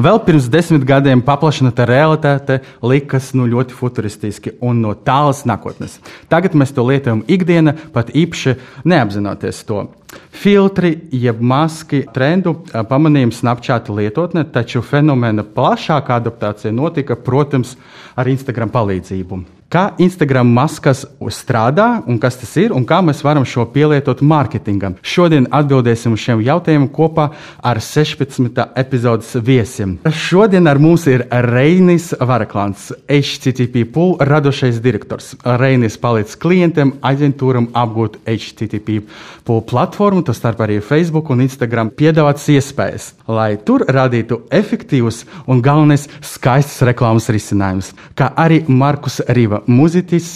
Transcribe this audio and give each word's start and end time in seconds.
Vēl 0.00 0.22
pirms 0.24 0.46
desmit 0.48 0.86
gadiem 0.88 1.20
paplašināta 1.24 1.84
realitāte 1.88 2.60
likas 2.80 3.32
nu, 3.36 3.44
ļoti 3.50 3.76
futuristiski 3.76 4.54
un 4.64 4.80
no 4.80 4.94
tālas 4.96 5.42
nākotnes. 5.48 5.98
Tagad 6.32 6.56
mēs 6.56 6.72
to 6.72 6.86
lietojam 6.88 7.20
ikdienā, 7.28 7.74
pat 7.92 8.14
īpaši 8.16 8.56
neapzinoties 8.88 9.62
to. 9.68 9.84
Filtri, 10.32 10.94
jeb 11.12 11.40
maski 11.40 12.02
trendu 12.12 12.54
pamanījām 12.72 13.32
Snapchat 13.32 13.88
lietotnē, 13.92 14.44
taču 14.52 14.84
fenomena 14.84 15.44
plašākā 15.44 16.20
adaptācija 16.20 16.72
notika, 16.72 17.16
protams, 17.16 17.76
ar 18.16 18.28
Instagram 18.32 18.72
palīdzību 18.72 19.44
kā 19.72 19.86
Instagram 20.02 20.50
maskas 20.52 21.06
strādā 21.32 22.02
un 22.06 22.18
kas 22.20 22.36
tas 22.40 22.52
ir 22.60 22.74
un 22.76 22.84
kā 22.88 23.00
mēs 23.04 23.22
varam 23.24 23.46
šo 23.48 23.64
pielietot 23.72 24.20
mārketingam. 24.20 24.98
Šodien 25.00 25.48
atbildēsim 25.54 26.12
uz 26.12 26.20
šiem 26.20 26.42
jautājumiem 26.44 26.90
kopā 26.92 27.30
ar 27.64 27.80
16. 27.80 28.60
epizodes 28.82 29.32
viesiem. 29.40 29.96
Šodien 30.12 30.68
ar 30.68 30.80
mums 30.82 31.06
ir 31.08 31.24
Reinis 31.48 32.10
Varaklāns, 32.20 32.90
HTTP 33.08 33.86
pool 33.94 34.18
radošais 34.20 34.82
direktors. 34.84 35.32
Reinis 35.62 35.96
palīdz 36.02 36.36
klientiem, 36.42 36.96
aģentūram 37.00 37.70
apgūt 37.72 38.20
HTTP 38.26 39.00
pool 39.46 39.62
platformu, 39.68 40.24
tas 40.26 40.38
starp 40.40 40.60
arī 40.66 40.80
Facebook 40.84 41.32
un 41.32 41.44
Instagram 41.46 41.90
piedāvāts 41.96 42.44
iespējas, 42.52 43.12
lai 43.30 43.56
tur 43.64 43.86
radītu 43.88 44.42
efektīvus 44.52 45.24
un 45.48 45.64
galvenais 45.64 46.08
skaistus 46.20 46.84
reklāmas 46.86 47.30
risinājumus, 47.32 47.92
kā 48.18 48.32
arī 48.38 48.62
Markus 48.68 49.20
Riva 49.32 49.61
mūziķis, 49.70 50.28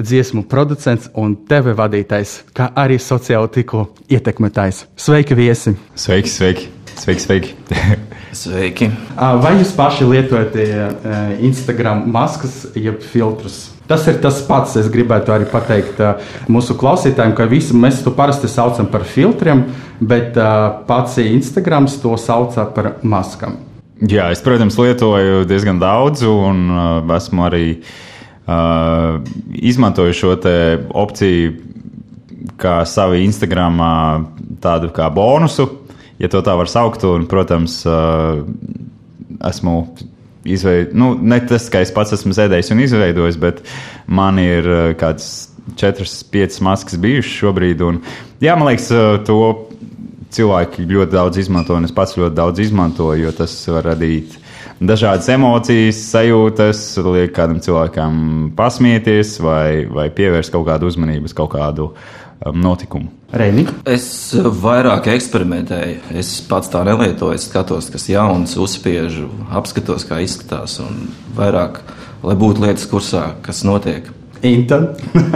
dziesmu 0.00 0.44
producents 0.48 1.10
un 1.18 1.34
TV 1.48 1.74
vadītājs, 1.76 2.40
kā 2.56 2.70
arī 2.78 2.98
sociālo 3.02 3.50
tīklu 3.52 3.86
ietekmētājs. 4.10 4.84
Sveiki, 4.96 5.36
viesi! 5.38 5.74
Sveiki, 5.94 6.30
sveiki! 6.30 6.68
Sveiki, 7.00 7.22
sveiki. 7.22 7.52
sveiki. 8.42 8.88
Vai 9.16 9.54
jūs 9.60 9.70
paši 9.76 10.08
lietojat 10.08 10.56
Instagram 11.46 12.02
maskas, 12.12 12.64
jeb 12.76 13.00
filtrus? 13.00 13.70
Tas 13.90 14.04
ir 14.10 14.20
tas 14.22 14.42
pats. 14.46 14.76
Es 14.78 14.90
gribētu 14.92 15.32
arī 15.34 15.48
pateikt 15.50 16.02
mūsu 16.50 16.76
klausītājiem, 16.78 17.32
ka 17.38 17.48
visi 17.50 17.76
mēs 17.76 18.02
to 18.04 18.12
parasti 18.14 18.50
saucam 18.50 18.90
par 18.92 19.06
filtriem, 19.08 19.64
bet 20.00 20.36
pats 20.90 21.18
Instagram 21.22 21.88
to 22.02 22.14
sauc 22.20 22.58
par 22.76 22.94
maskām. 23.02 23.58
Jā, 24.00 24.30
es, 24.32 24.40
protams, 24.40 24.78
lietoju 24.80 25.42
diezgan 25.48 25.80
daudz, 25.80 26.22
un 26.24 27.10
esmu 27.16 27.44
arī 27.44 27.64
uh, 27.74 27.90
Uh, 27.90 28.09
izmantoju 29.70 30.16
šo 30.16 30.36
opciju 30.98 31.52
kā 32.60 32.80
savu 32.88 33.18
Instagram 33.20 33.80
tādu 34.62 34.90
kā 34.94 35.08
bonusu, 35.12 35.68
ja 36.20 36.28
tā 36.28 36.56
var 36.56 36.68
saukt. 36.70 37.04
Un, 37.08 37.26
protams, 37.30 37.80
uh, 37.88 38.42
esmu 39.48 39.76
izveidojis, 40.44 40.96
nu, 40.96 41.14
ne 41.20 41.40
tas, 41.46 41.68
ka 41.72 41.82
es 41.84 41.92
pats 41.94 42.14
esmu 42.16 42.34
sēdējis 42.36 42.72
un 42.74 42.84
izveidojis, 42.84 43.40
bet 43.40 43.62
man 44.08 44.40
ir 44.42 44.68
uh, 44.68 44.82
kāds 45.00 45.50
četras, 45.80 46.20
piecas 46.24 46.60
maskas 46.64 47.00
bijušas 47.00 47.36
šobrīd. 47.40 47.84
Un, 47.86 48.00
jā, 48.42 48.56
man 48.58 48.72
liekas, 48.72 48.90
to 49.28 49.40
cilvēki 50.34 50.86
ļoti 50.88 51.14
daudz 51.14 51.40
izmanto, 51.42 51.76
un 51.76 51.88
es 51.88 51.94
pats 51.94 52.16
ļoti 52.18 52.36
daudz 52.36 52.62
izmantoju, 52.62 53.24
jo 53.26 53.32
tas 53.36 53.54
var 53.70 53.92
radīt 53.92 54.39
dažādas 54.80 55.28
emocijas, 55.32 56.00
sajūtas, 56.10 56.82
liek 57.04 57.34
kādam 57.36 57.60
cilvēkam 57.62 58.50
pasmieties 58.56 59.36
vai, 59.44 59.86
vai 59.90 60.08
pievērst 60.14 60.52
kaut 60.54 60.66
kādu 60.68 60.90
uzmanību 60.90 61.28
uz 61.28 61.36
kaut 61.36 61.52
kādu 61.54 61.90
um, 61.92 62.60
notikumu. 62.64 63.10
Reini? 63.30 63.66
Es 63.86 64.34
vairāk 64.34 65.06
eksperimentēju. 65.12 66.00
Es 66.18 66.32
pats 66.48 66.72
tā 66.72 66.82
nelietoju. 66.88 67.36
Es 67.36 67.46
skatos, 67.46 67.90
kas 67.92 68.08
jauns, 68.10 68.56
uzspiežu, 68.58 69.28
apskatos, 69.54 70.06
kā 70.08 70.18
izskatās. 70.24 70.80
Un 70.82 71.12
vairāk, 71.36 71.78
lai 72.26 72.38
būtu 72.40 72.64
lietas 72.64 72.88
kursā, 72.90 73.28
kas 73.46 73.62
notiek. 73.68 74.08
Inta. 74.42 74.80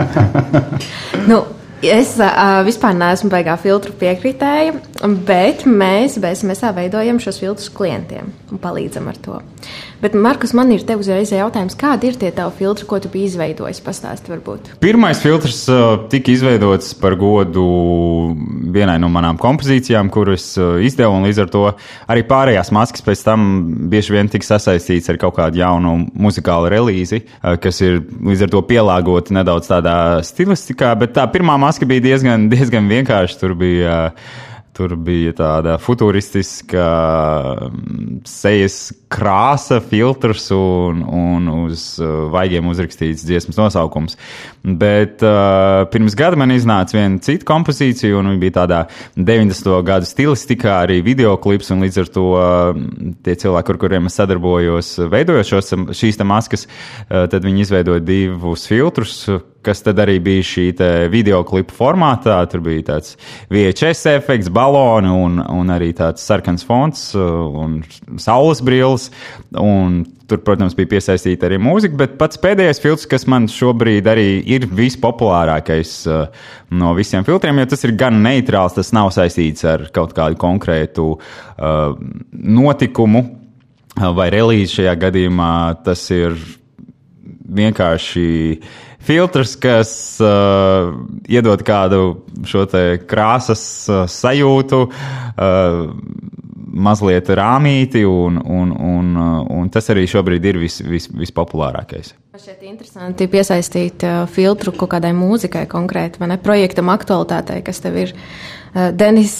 nu, 1.30 1.44
Es 1.90 2.14
uh, 2.22 2.62
vispār 2.64 2.94
neesmu 2.96 3.28
baigā 3.32 3.56
filtru 3.60 3.92
piekritēja, 4.00 4.76
bet 5.26 5.64
mēs 5.68 6.16
BSMSā 6.22 6.70
veidojam 6.76 7.18
šos 7.20 7.40
filtrus 7.42 7.72
klientiem 7.74 8.30
un 8.52 8.60
palīdzam 8.62 9.10
ar 9.10 9.18
to. 9.24 9.40
Bet, 10.04 10.12
Markus, 10.12 10.50
man 10.52 10.68
ir 10.68 10.82
te 10.84 10.98
uzreiz 11.00 11.30
jautājums, 11.32 11.72
kādi 11.80 12.10
ir 12.10 12.16
tie 12.20 12.28
tavi 12.36 12.52
filtri, 12.58 12.84
ko 12.84 12.98
tu 13.00 13.08
biji 13.08 13.30
izveidojis? 13.30 13.78
Pastāsti, 13.80 14.28
varbūt. 14.28 14.66
Pirmais 14.82 15.16
filtrs 15.22 15.62
uh, 15.72 15.94
tika 16.12 16.28
izveidots 16.28 16.90
par 17.00 17.16
godu 17.16 17.64
vienai 18.74 18.98
no 19.00 19.08
manām 19.08 19.40
kompozīcijām, 19.40 20.12
kuras 20.12 20.50
uh, 20.60 20.76
izdevu, 20.84 21.16
un 21.16 21.24
līdz 21.24 21.40
ar 21.46 21.50
to 21.56 21.64
arī 22.12 22.26
pārējās 22.28 22.74
maskas 22.76 23.06
pēc 23.06 23.24
tam 23.30 23.48
bieži 23.88 24.18
vien 24.18 24.28
tika 24.28 24.50
sasaistīts 24.52 25.08
ar 25.08 25.22
kaut 25.24 25.38
kādu 25.40 25.64
jaunu 25.64 25.96
muzikālu 26.12 26.68
relīzi, 26.76 27.24
uh, 27.24 27.54
kas 27.56 27.80
ir 27.80 28.02
līdz 28.04 28.44
ar 28.44 28.56
to 28.58 28.66
pielāgota 28.68 29.40
nedaudz 29.40 29.72
tādā 29.72 29.98
stilistikā, 30.20 30.92
bet 31.00 31.16
tā 31.16 31.24
pirmā 31.32 31.56
maska 31.64 31.88
bija 31.88 32.10
diezgan, 32.10 32.50
diezgan 32.52 32.92
vienkārša. 32.92 33.40
Tur 33.40 33.56
bija 33.56 34.02
uh, 34.10 34.42
Tur 34.74 34.96
bija 34.98 35.30
tāda 35.38 35.76
futūristiska 35.78 36.84
mm, 37.68 38.24
sejas 38.26 38.78
krāsa, 39.12 39.78
filtrs 39.78 40.48
un, 40.56 41.04
un 41.06 41.46
uz 41.52 41.84
uh, 42.02 42.26
vaigiem 42.32 42.66
uzrakstīts 42.72 43.22
dziesmas 43.22 43.60
nosaukums. 43.60 44.18
Bet 44.64 45.22
uh, 45.22 45.84
pirms 45.94 46.18
gada 46.18 46.40
man 46.40 46.50
iznāca 46.56 46.98
viena 46.98 47.22
cita 47.22 47.46
kompozīcija, 47.46 48.16
un 48.18 48.32
viņa 48.32 48.42
bija 48.42 48.56
tādā 48.58 48.82
90. 49.14 49.70
gadu 49.86 50.10
stilistikā, 50.10 50.80
arī 50.82 50.98
video 51.06 51.36
klips, 51.38 51.70
un 51.70 51.86
līdz 51.86 52.02
ar 52.02 52.12
to 52.18 52.28
uh, 52.34 52.84
tie 53.22 53.38
cilvēki, 53.46 53.76
ar 53.76 53.82
kuriem 53.86 54.10
es 54.10 54.18
sadarbojos, 54.18 54.94
veidojot 55.14 55.94
šīs 55.94 56.22
maskas, 56.26 56.66
uh, 56.66 57.28
tad 57.30 57.46
viņi 57.46 57.68
izveidoja 57.68 58.02
divus 58.02 58.66
filtrus 58.66 59.20
kas 59.64 59.82
tad 59.84 60.00
arī 60.02 60.18
bija 60.22 60.44
šī 60.46 60.66
video 61.12 61.42
klipa 61.46 61.74
formātā. 61.74 62.36
Tur 62.50 62.62
bija 62.64 62.86
tāds 62.92 63.14
VHS 63.52 64.06
efekts, 64.14 64.50
baloni 64.52 65.10
un, 65.10 65.40
un 65.40 65.72
arī 65.72 65.92
tāds 65.96 66.24
sarkans 66.24 66.66
fonts 66.66 67.12
uh, 67.16 67.44
un 67.64 67.80
saules 68.20 68.62
brilles. 68.64 69.10
Un 69.60 70.02
tur, 70.28 70.40
protams, 70.44 70.74
bija 70.76 70.94
piesaistīta 70.94 71.48
arī 71.48 71.60
mūzika, 71.62 71.98
bet 72.00 72.16
pats 72.20 72.40
pēdējais 72.40 72.80
filtrs, 72.82 73.08
kas 73.10 73.26
man 73.30 73.48
šobrīd 73.50 74.08
arī 74.10 74.28
ir 74.56 74.66
vispopulārākais 74.72 75.94
uh, 76.08 76.26
no 76.74 76.94
visiem 76.96 77.26
filtriem, 77.26 77.60
jo 77.60 77.70
tas 77.74 77.84
ir 77.86 77.94
gan 78.00 78.22
neitrāls, 78.24 78.76
tas 78.76 78.92
nav 78.96 79.12
saistīts 79.14 79.66
ar 79.68 79.88
kaut 79.94 80.16
kādu 80.16 80.40
konkrētu 80.40 81.14
uh, 81.14 81.96
notikumu 82.32 83.24
vai 83.94 84.30
relīzi 84.34 84.80
šajā 84.80 84.94
gadījumā. 85.06 85.52
Tas 85.86 86.02
ir 86.14 86.34
vienkārši 87.44 88.28
filtrs, 89.04 89.54
kas 89.60 89.90
uh, 90.22 90.92
iedod 91.30 91.62
kādu 91.66 92.24
šo 92.48 92.64
krāsas 93.08 93.64
uh, 93.90 94.04
sajūtu, 94.10 94.80
uh, 94.88 95.78
mazliet 96.74 97.30
rāmīti, 97.30 98.02
un, 98.08 98.40
un, 98.40 98.74
un, 98.74 99.12
uh, 99.14 99.38
un 99.54 99.70
tas 99.72 99.88
arī 99.94 100.06
šobrīd 100.10 100.50
ir 100.50 100.58
vis, 100.62 100.80
vis, 100.82 101.08
vispopulārākais. 101.12 102.14
Man 102.34 102.42
šķiet 102.42 102.64
interesanti 102.66 103.28
piesaistīt 103.30 104.06
uh, 104.08 104.24
filtru 104.30 104.74
kaut 104.74 104.96
kādai 104.96 105.14
mūzikai 105.16 105.68
konkrēti, 105.70 106.22
vai 106.22 106.32
ne 106.34 106.40
projektam 106.42 106.90
aktualitātei, 106.94 107.62
kas 107.66 107.82
tev 107.84 108.00
ir. 108.06 108.14
Uh, 108.16 108.90
Denis, 108.90 109.36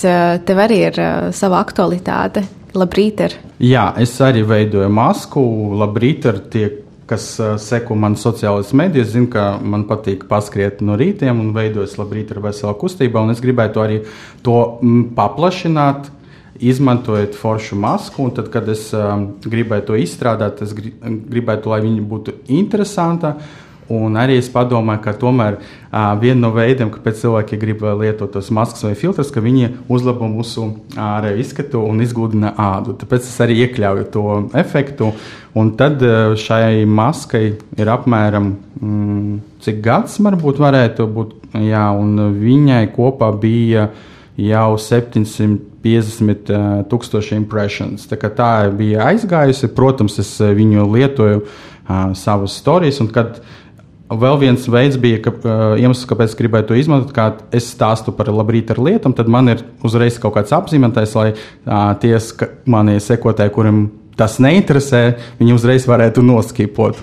tev 0.47 0.61
arī 0.63 0.85
ir 0.93 1.01
sava 1.35 1.59
aktualitāte. 1.65 2.45
Labrīt! 2.75 3.21
Ir. 3.23 3.35
Jā, 3.63 3.89
es 4.03 4.15
arī 4.23 4.43
veidoju 4.47 4.91
masku. 4.91 5.43
Labrīt! 5.79 6.27
Tiek 6.51 6.84
kas 7.11 7.27
uh, 7.41 7.55
seko 7.61 7.97
man 7.99 8.17
sociālajās 8.21 8.73
medijos, 8.77 9.13
zina, 9.13 9.31
ka 9.33 9.45
man 9.63 9.87
patīk 9.89 10.27
paskriet 10.31 10.83
no 10.85 10.99
rītiem 11.01 11.41
un 11.43 11.53
veidojas 11.57 11.99
labrīt 12.01 12.33
ar 12.35 12.43
veselu 12.45 12.75
kustību. 12.81 13.27
Es 13.35 13.43
gribētu 13.45 13.83
arī 13.85 14.01
to 14.47 14.59
m, 14.83 15.11
paplašināt, 15.17 16.11
izmantojot 16.65 17.35
foršu 17.35 17.77
masku. 17.81 18.29
Tad, 18.37 18.49
kad 18.55 18.69
es 18.73 18.87
uh, 18.97 19.17
gribēju 19.45 19.89
to 19.91 20.01
izstrādāt, 20.01 20.63
es 20.65 20.75
gribētu, 20.75 21.73
lai 21.73 21.83
viņa 21.85 22.09
būtu 22.09 22.39
interesanta 22.55 23.37
Un 23.93 24.17
arī 24.17 24.39
es 24.41 24.47
padomāju, 24.49 25.03
ka 25.05 25.13
tomēr 25.21 25.59
uh, 25.59 26.15
viena 26.21 26.47
no 26.47 26.51
veidiem, 26.55 26.89
kāpēc 26.93 27.19
cilvēki 27.21 27.59
grib 27.61 27.83
lietot 28.01 28.33
tos 28.33 28.49
maskas 28.55 28.87
vai 28.87 28.95
filtrus, 28.97 29.33
ka 29.35 29.43
viņi 29.45 29.75
uzlabo 29.93 30.29
mūsu 30.31 30.71
ārēju 30.97 31.43
izskatu 31.43 31.83
un 31.85 32.01
izgludina 32.01 32.55
ādu. 32.57 32.95
Tāpēc 33.01 33.29
es 33.29 33.37
arī 33.45 33.59
iekļauju 33.67 34.07
to 34.15 34.25
efektu. 34.57 35.11
Un 35.55 35.75
tad 35.77 36.01
uh, 36.01 36.33
šai 36.41 36.87
maskai 36.89 37.45
ir 37.77 37.93
apmēram 37.93 38.55
mm, 38.81 39.37
cik 39.67 39.85
gads 39.85 40.17
varbūt 40.25 40.63
varētu 40.65 41.09
būt. 41.13 41.39
Jā, 41.55 41.85
un 41.95 42.17
viņai 42.41 42.89
kopā 42.97 43.29
bija 43.39 43.91
jau 44.41 44.79
750 44.81 46.51
uh, 46.51 46.65
tūkstoši 46.91 47.37
impressions. 47.37 48.09
Tā, 48.11 48.17
tā 48.17 48.51
bija 48.75 49.11
aizgājusi. 49.13 49.71
Protams, 49.77 50.19
es 50.25 50.33
viņu 50.41 50.89
lietoju 50.89 51.45
uh, 51.45 51.53
savas 52.19 52.57
stāstus. 52.59 53.13
Kad 53.15 53.39
Vēl 54.13 54.37
viens 54.37 54.67
veids 54.69 54.99
bija, 55.01 55.19
ka, 55.25 55.33
uh, 55.33 55.63
iemesls, 55.81 56.05
kāpēc 56.11 56.35
es 56.35 56.37
gribēju 56.37 56.67
to 56.69 56.77
izmantot, 56.77 57.13
kā 57.17 57.31
es 57.57 57.71
stāstu 57.73 58.13
par 58.13 58.29
labrīt 58.29 58.69
ar 58.75 58.83
lietām, 58.85 59.15
tad 59.17 59.31
man 59.33 59.49
ir 59.49 59.63
uzreiz 59.85 60.19
kaut 60.21 60.37
kāds 60.37 60.53
apzīmētais, 60.53 61.15
lai 61.17 61.31
uh, 61.33 61.95
tie 62.03 62.19
mani 62.69 62.99
sekotāji, 63.01 63.55
kuriem 63.57 63.87
tas 64.21 64.37
neinteresē, 64.45 65.03
viņi 65.41 65.57
uzreiz 65.57 65.89
varētu 65.89 66.23
noskipot. 66.23 67.01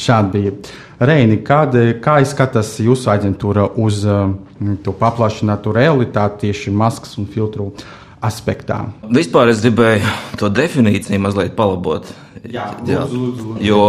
Šādi 0.00 0.36
bija. 0.36 0.54
Reini, 0.98 1.40
kāda, 1.46 1.82
kā 2.02 2.20
izskatās 2.22 2.72
jūsu 2.82 3.10
aģentūra 3.12 3.66
uz 3.78 4.04
uh, 4.06 4.30
to 4.86 4.94
paplašinātu 4.98 5.74
realitāti 5.74 6.46
tieši 6.46 6.74
maskas 6.74 7.18
un 7.18 7.26
filtru 7.30 7.72
aspektā? 8.24 8.80
Vispār 9.14 9.52
es 9.52 9.62
gribēju 9.64 10.14
to 10.40 10.50
definīciju 10.52 11.20
mazliet 11.22 11.54
palabot. 11.58 12.08
Jā, 12.48 12.70
lūdzu, 12.80 13.18
lūdzu, 13.18 13.46
lūdzu. 13.50 13.64
Jo 13.66 13.80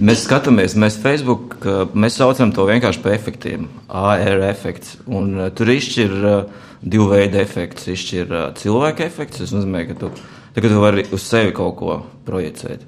mēs 0.00 0.24
skatāmies, 0.26 0.76
mēs 0.78 0.98
Facebook, 1.02 1.56
mēs 1.94 2.18
saucam 2.20 2.52
to 2.54 2.66
vienkārši 2.68 3.02
par 3.04 3.16
efektiem. 3.16 3.68
AR 3.88 4.44
efekts. 4.48 4.98
Un 5.10 5.32
uh, 5.38 5.48
tur 5.54 5.72
izšķir 5.74 6.14
uh, 6.20 6.62
divu 6.80 7.10
veidu 7.12 7.40
efekts. 7.42 7.88
Izšķir 7.90 8.30
uh, 8.30 8.46
cilvēka 8.58 9.06
efekts. 9.06 9.42
Tas 9.42 9.54
nozīmē, 9.56 9.84
ka 9.90 9.98
tu, 10.00 10.12
ka 10.56 10.64
tu 10.66 10.80
vari 10.82 11.06
uz 11.10 11.26
sevi 11.26 11.54
kaut 11.56 11.76
ko 11.80 12.00
projicēt. 12.28 12.86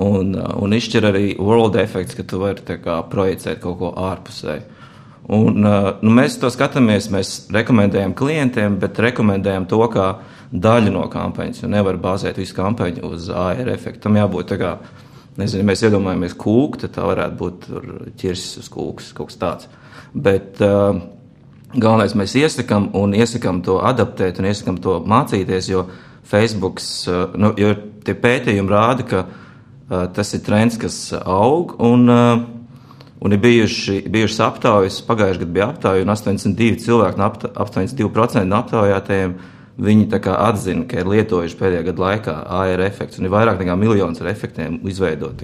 Un, 0.00 0.34
un 0.34 0.74
izšķir 0.74 1.08
arī 1.12 1.26
world 1.38 1.76
efekts, 1.78 2.16
ka 2.18 2.26
tu 2.26 2.40
vari 2.42 2.78
kā, 2.82 2.98
projicēt 3.10 3.60
kaut 3.62 3.78
ko 3.80 3.92
ārpusē. 4.10 4.58
Un, 5.32 5.64
uh, 5.64 5.86
nu, 6.04 6.10
mēs 6.12 6.36
to 6.36 6.50
skatāmies, 6.52 7.08
mēs 7.12 7.46
rekomendējam 7.54 8.12
klientiem, 8.16 8.76
bet 8.80 9.00
rekomendējam 9.00 9.64
to, 9.70 9.80
kā 9.92 10.08
daļu 10.52 10.92
no 10.92 11.06
kampaņas. 11.10 11.64
Nevar 11.70 11.96
bāzēt 12.00 12.38
visu 12.38 12.56
kampaņu 12.58 13.08
uz 13.08 13.30
AR 13.32 13.70
efektu. 13.72 14.02
Tam 14.04 14.18
jābūt 14.18 14.52
tā 14.52 14.58
kā, 14.60 14.74
nezinu, 15.40 15.64
mēs 15.70 15.82
iedomājamies 15.88 16.36
kūku, 16.36 16.82
tad 16.82 16.92
tā 16.98 17.06
varētu 17.08 17.38
būt 17.40 17.68
ķirsis 18.20 18.60
uz 18.60 18.68
kūkas, 18.72 19.14
kaut 19.16 19.32
kas 19.32 19.40
tāds. 19.40 19.70
Bet 20.14 20.60
uh, 20.62 21.00
galvenais 21.72 22.14
mēs 22.18 22.36
iesakām 22.38 22.90
un 23.00 23.16
iesakām 23.16 23.62
to 23.64 23.80
adaptēt 23.82 24.38
un 24.38 24.50
iesakām 24.50 24.76
to 24.84 24.98
mācīties, 25.08 25.70
jo 25.72 25.86
Facebook, 26.28 26.84
uh, 27.08 27.32
nu, 27.40 27.54
jo 27.58 27.72
tie 28.04 28.14
pētījumi 28.14 28.76
rāda, 28.76 29.08
ka 29.08 29.24
uh, 29.24 30.04
tas 30.12 30.36
ir 30.36 30.44
trends, 30.44 30.76
kas 30.84 31.00
aug. 31.24 31.74
Un, 31.80 32.06
uh, 32.12 32.44
Un 33.24 33.32
ir 33.32 33.40
bijuši, 33.40 34.02
bijušas 34.12 34.40
aptaujas, 34.44 35.00
pagājušajā 35.06 35.40
gadā 35.40 35.52
bija 35.56 35.68
aptauja, 35.72 36.04
un 36.04 36.12
82% 36.12 36.84
cilvēku 36.84 37.20
no 37.20 37.28
apta, 37.30 37.48
82% 37.64 38.44
no 38.44 38.58
aptaujātajiem 38.60 39.36
Viņi 39.74 40.06
atzina, 40.06 40.84
ka 40.86 41.00
ir 41.02 41.08
lietojuši 41.10 41.56
pēdējā 41.58 41.82
gada 41.88 42.02
laikā 42.02 42.34
AR 42.46 42.82
efekts, 42.84 43.18
un 43.18 43.26
ir 43.26 43.32
vairāk 43.34 43.58
nekā 43.58 43.74
miljons 43.74 44.20
ar 44.22 44.28
efektiem 44.30 44.78
izveidot. 44.86 45.40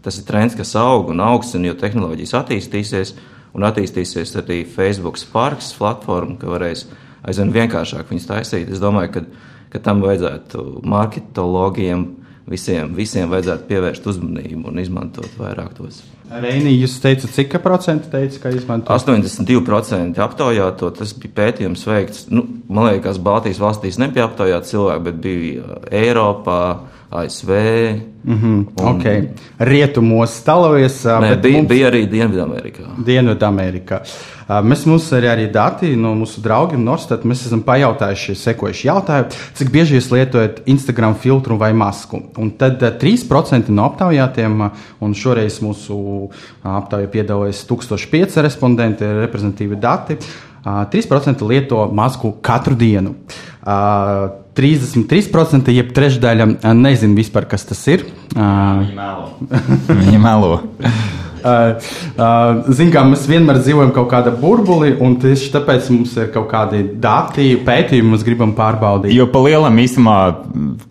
Tas 0.00 0.16
ir 0.16 0.24
trends, 0.24 0.56
kas 0.56 0.72
aug 0.80 1.10
un 1.12 1.20
augs, 1.20 1.52
un 1.54 1.66
jo 1.68 1.74
tehnoloģijas 1.76 2.32
attīstīsies, 2.38 3.12
un 3.52 3.66
attīstīsies 3.68 4.32
arī 4.40 4.62
Facebook 4.64 5.20
Sparks 5.20 5.74
platforma, 5.76 6.38
ka 6.40 6.48
varēs 6.48 6.86
aizvien 7.28 7.52
vienkāršāk 7.52 8.08
viņus 8.08 8.28
taisīt. 8.30 8.72
Es 8.72 8.80
domāju, 8.80 9.18
ka, 9.18 9.24
ka 9.74 9.84
tam 9.84 10.00
vajadzētu 10.00 10.64
marketologiem 10.88 12.06
visiem, 12.50 12.92
visiem 12.96 13.30
vajadzētu 13.30 13.68
pievērst 13.68 14.06
uzmanību 14.10 14.70
un 14.70 14.80
izmantot 14.82 15.38
vairāk 15.40 15.74
tos. 15.76 16.02
Reinī, 16.28 16.74
jūs 16.76 16.98
teicat, 17.00 17.30
cik 17.32 17.56
procentu 17.64 18.10
teica, 18.12 18.42
ka 18.42 18.52
izmanto? 18.52 18.92
82% 18.92 20.20
aptaujāto, 20.20 20.90
tas 20.98 21.14
bija 21.16 21.36
pētījums 21.38 21.86
veikts. 21.88 22.26
Nu, 22.32 22.44
man 22.68 22.90
liekas, 22.90 23.20
Baltijas 23.24 23.60
valstīs 23.62 23.96
nebija 24.00 24.28
aptaujāti 24.28 24.74
cilvēki, 24.74 25.04
bet 25.08 25.20
bija 25.24 25.80
Eiropā, 26.02 26.60
ASV. 27.10 27.50
Mm 28.24 28.34
-hmm, 28.34 28.66
un, 28.76 29.00
okay. 29.00 29.28
Rietumos 29.58 30.30
stāvoties. 30.42 31.04
Nē, 31.04 31.40
bija, 31.40 31.56
mums... 31.56 31.68
bija 31.68 31.90
arī 31.90 32.04
Dienvidamerikā. 32.10 32.84
Dienvidamerikā. 33.06 34.00
Mēs 34.48 34.86
mums 34.88 35.04
arī, 35.12 35.28
arī 35.28 35.44
dati 35.52 35.90
no 36.00 36.14
mūsu 36.16 36.40
draugiem 36.40 36.80
Norstat, 36.80 37.26
mēs 37.28 37.42
esam 37.44 37.60
pajautājuši 37.66 38.36
sekojuši 38.40 38.86
jautājumu, 38.88 39.40
cik 39.58 39.72
bieži 39.74 39.98
jūs 39.98 40.08
lietojat 40.14 40.62
Instagram 40.72 41.18
filtru 41.20 41.58
vai 41.60 41.74
masku. 41.76 42.22
Un 42.40 42.54
tad 42.56 42.80
3% 43.02 43.68
no 43.68 43.84
aptaujātiem, 43.90 44.70
un 45.04 45.16
šoreiz 45.16 45.60
mūsu 45.64 45.98
aptaujā 46.64 47.10
piedalās 47.12 47.60
1005 47.68 48.40
respondenti, 48.46 49.10
reprezentatīvi 49.20 49.80
dati, 49.82 50.16
3% 50.64 51.44
lieto 51.48 51.84
masku 51.92 52.32
katru 52.40 52.76
dienu. 52.78 53.14
33%, 53.68 55.76
jeb 55.76 55.92
trešdaļa, 55.94 56.50
nezinu 56.72 57.20
vispār, 57.20 57.44
kas 57.50 57.68
tas 57.68 57.84
ir. 57.92 58.08
Viņa 58.32 58.96
melo. 58.96 59.28
Viņa 60.02 60.20
melo. 60.24 60.62
Uh, 61.38 61.88
uh, 62.18 62.68
Zinām, 62.68 62.92
kā 62.94 63.02
mēs 63.10 63.26
vienmēr 63.30 63.60
dzīvojam 63.62 63.92
kaut 63.96 64.08
kādā 64.12 64.32
burbulī, 64.38 64.92
un 65.04 65.18
tieši 65.22 65.50
tāpēc 65.54 65.90
mums 65.94 66.14
ir 66.18 66.30
kaut 66.34 66.48
kādi 66.52 66.84
dati, 67.00 67.50
pētījumi, 67.66 68.14
mēs 68.14 68.24
gribam 68.26 68.54
pārbaudīt. 68.58 69.14
Jo 69.16 69.28
pa 69.32 69.42
lielam 69.44 69.78
īstenībā 69.82 70.18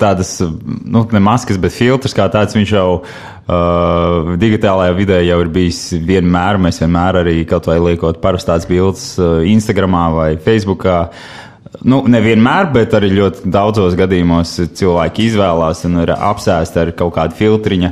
tādas, 0.01 0.37
nu, 0.41 1.05
ne 1.13 1.23
maskas, 1.23 1.59
bet 1.61 1.75
filtrs 1.75 2.15
kā 2.17 2.29
tāds, 2.33 2.57
viņš 2.57 2.75
jau 2.77 2.87
uh, 2.99 4.35
digitālajā 4.39 4.95
vidē 4.97 5.23
jau 5.25 5.41
ir 5.43 5.51
bijis 5.53 5.81
vienmēr. 5.97 6.61
Mēs 6.67 6.81
vienmēr 6.83 7.23
arī 7.23 7.41
kaut 7.49 7.69
vai 7.71 7.79
liekot 7.91 8.21
parastās 8.23 8.69
bildes 8.69 9.13
uh, 9.19 9.41
Instagramā 9.47 10.07
vai 10.15 10.31
Facebookā. 10.41 11.01
Uh, 11.07 11.43
Nu, 11.85 12.01
nevienmēr, 12.09 12.71
bet 12.73 12.93
arī 12.97 13.11
ļoti 13.13 13.51
daudzos 13.53 13.95
gadījumos 13.97 14.55
cilvēki 14.77 15.27
izvēlās 15.29 15.83
un 15.87 16.01
ir 16.03 16.13
apsēsti 16.15 16.81
ar 16.81 16.93
kaut 16.97 17.13
kādu 17.17 17.37
filtriņu. 17.37 17.91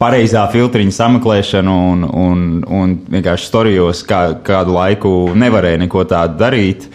Pareizā 0.00 0.42
filtriņa 0.50 0.94
sameklēšanu, 0.96 1.74
un, 1.90 2.04
un, 2.04 2.40
un 2.66 2.94
vienkārši 3.14 3.46
storijos 3.46 4.02
kā, 4.08 4.22
kādu 4.44 4.74
laiku 4.74 5.12
nevarēja 5.38 5.84
neko 5.84 6.02
tādu 6.10 6.40
darīt. 6.40 6.88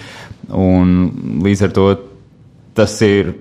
Un 0.49 1.39
līdz 1.45 1.63
ar 1.67 1.73
to 1.75 1.87
tas 2.77 2.95
ir 3.05 3.31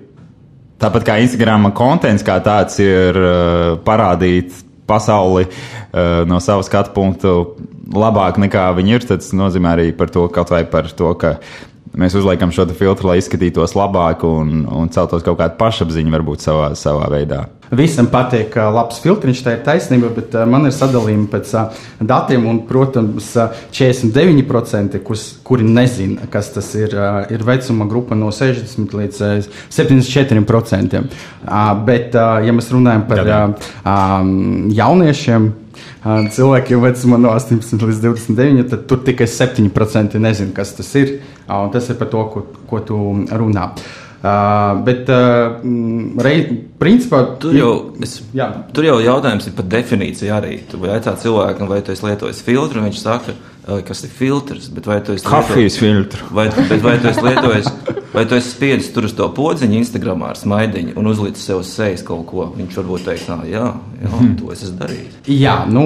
tāpat 0.79 1.05
kā 1.07 1.17
Instagram 1.23 1.69
kontents, 1.75 2.23
kā 2.25 2.39
tāds 2.43 2.79
ir 2.83 3.19
uh, 3.19 3.75
parādīt 3.85 4.55
pasauli 4.89 5.45
uh, 5.45 6.23
no 6.29 6.39
sava 6.41 6.63
skatu 6.65 6.95
punktu 6.95 7.35
labāk 7.93 8.39
nekā 8.41 8.69
viņi 8.77 8.95
ir. 8.95 9.07
Tas 9.11 9.33
nozīmē 9.35 9.75
arī 9.75 9.89
par 9.97 10.13
to, 10.13 10.27
kaut 10.33 10.53
vai 10.53 10.63
par 10.69 10.87
to, 10.87 11.13
ka 11.19 11.35
Mēs 11.99 12.15
uzliekam 12.15 12.53
šo 12.55 12.63
filtru, 12.71 13.09
lai 13.09 13.19
izskatītos 13.19 13.75
labāk 13.75 14.23
un, 14.27 14.63
un 14.71 14.91
celtos 14.93 15.25
kaut 15.25 15.39
kāda 15.41 15.57
pašapziņa, 15.59 16.13
varbūt 16.15 16.45
savā, 16.45 16.69
savā 16.79 17.09
veidā. 17.11 17.47
Visam 17.75 18.07
patīk, 18.09 18.47
ka 18.55 18.69
labs 18.73 18.97
filtriņš 19.03 19.41
tā 19.45 19.53
ir 19.53 19.59
taisnība, 19.65 20.09
bet 20.15 20.33
uh, 20.33 20.45
man 20.49 20.65
ir 20.65 20.73
sadalījumi 20.73 21.27
pēc 21.29 21.51
uh, 21.53 21.81
datiem, 22.01 22.47
un, 22.49 22.63
protams, 22.65 23.27
uh, 23.37 23.59
49%, 23.75 24.97
kus, 25.05 25.25
kuri 25.45 25.67
nezina, 25.67 26.25
kas 26.33 26.49
tas 26.55 26.71
ir, 26.79 26.95
uh, 26.97 27.21
ir 27.29 27.45
vecuma 27.45 27.85
grupa 27.89 28.17
no 28.17 28.31
60 28.33 28.95
līdz 29.01 29.21
uh, 29.21 29.59
74%. 29.75 31.03
Uh, 31.03 31.71
bet, 31.85 32.17
uh, 32.17 32.39
ja 32.41 32.55
mēs 32.57 32.71
runājam 32.73 33.05
par 33.11 33.21
uh, 33.27 33.71
um, 33.83 34.71
jauniešiem, 34.73 35.51
cilvēkiem 36.03 36.83
vecumā 36.83 37.19
no 37.21 37.31
18 37.35 37.87
līdz 37.89 38.03
29, 38.03 38.67
tad 38.71 38.85
tur 38.89 39.01
tikai 39.05 39.27
7% 39.29 40.21
nezina, 40.21 40.53
kas 40.55 40.75
tas 40.77 40.91
ir. 40.99 41.17
Un 41.49 41.71
tas 41.73 41.89
ir 41.89 41.97
par 41.99 42.11
to, 42.11 42.23
ko, 42.33 42.45
ko 42.69 42.83
tu 42.85 42.99
runā. 43.31 43.71
Uh, 44.19 44.81
bet, 44.83 45.07
uh, 45.07 45.61
rei, 46.19 46.41
principā, 46.75 47.21
tur 47.39 47.55
jau, 47.55 47.69
es, 48.03 48.17
jā. 48.35 48.49
tur 48.75 48.83
jau 48.83 48.97
jautājums 48.99 49.47
ir 49.47 49.53
par 49.55 49.69
definīciju 49.71 50.33
arī. 50.35 50.57
Tu 50.67 50.79
jautā 50.83 51.13
cilvēkam, 51.21 51.69
vai 51.71 51.79
tu 51.79 51.93
esi 51.95 52.03
lietojis 52.03 52.43
filtru, 52.43 52.81
un 52.81 52.89
viņš 52.89 52.99
saka, 52.99 53.37
kas 53.87 54.03
ir 54.03 54.11
filtrs. 54.17 54.67
Kafijas 55.23 55.79
filtru. 55.79 56.27
Vai, 56.35 56.49
bet 56.57 56.83
vai 56.83 56.97
tu 56.99 57.07
esi 57.13 57.23
lietojis 57.23 57.71
Vai 58.13 58.23
tu 58.25 58.33
esi 58.33 58.49
spiedis 58.49 58.87
tur 58.93 59.05
uz 59.05 59.13
to 59.13 59.27
podziņu, 59.37 59.77
Instagram 59.83 60.23
ar 60.25 60.37
smaidiņu 60.39 60.95
un 60.97 61.09
uzlicis 61.11 61.45
sev 61.45 61.59
uz 61.61 61.69
sejas 61.69 62.01
kaut 62.05 62.25
ko? 62.31 62.47
Viņš 62.57 62.79
varbūt 62.79 63.05
teiks, 63.05 63.27
tā, 63.29 63.37
jā, 63.45 63.67
jā 64.01 64.09
Mhm. 64.09 64.31
to 64.39 64.51
es 64.51 64.63
esmu 64.65 64.79
darījis. 64.79 65.19
Jā, 65.29 65.55
nu, 65.69 65.83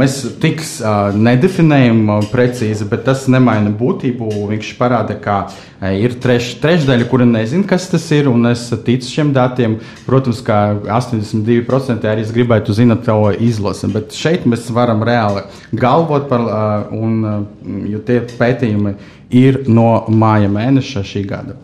mēs 0.00 0.20
tik 0.40 0.62
uh, 0.62 1.10
nedefinējam 1.16 2.04
uh, 2.06 2.20
precīzi, 2.30 2.86
bet 2.88 3.04
tas 3.08 3.26
nemaina 3.26 3.72
būtību. 3.74 4.30
Viņš 4.52 4.70
parāda, 4.78 5.18
ka 5.20 5.50
uh, 5.50 5.90
ir 5.90 6.14
treš, 6.22 6.52
trešdaļa, 6.62 7.08
kura 7.10 7.26
nezina, 7.26 7.66
kas 7.66 7.88
tas 7.90 8.06
ir, 8.14 8.28
un 8.30 8.46
es 8.52 8.68
ticu 8.86 9.10
šiem 9.10 9.34
datiem. 9.34 9.80
Protams, 10.06 10.44
ka 10.46 10.76
82% 10.86 12.06
arī 12.06 12.26
gribētu 12.30 12.76
zināt 12.76 13.02
to 13.08 13.18
izlasi, 13.42 13.90
bet 13.90 14.14
šeit 14.14 14.46
mēs 14.46 14.70
varam 14.70 15.02
reāli 15.02 15.42
galvot 15.74 16.28
par, 16.30 16.46
uh, 16.46 16.94
un, 16.94 17.24
uh, 17.24 17.88
jo 17.90 17.98
tie 18.06 18.20
pētījumi 18.38 18.94
ir 19.30 19.62
no 19.68 20.04
māja 20.08 20.50
mēneša 20.50 21.04
šī 21.06 21.24
gada. 21.28 21.56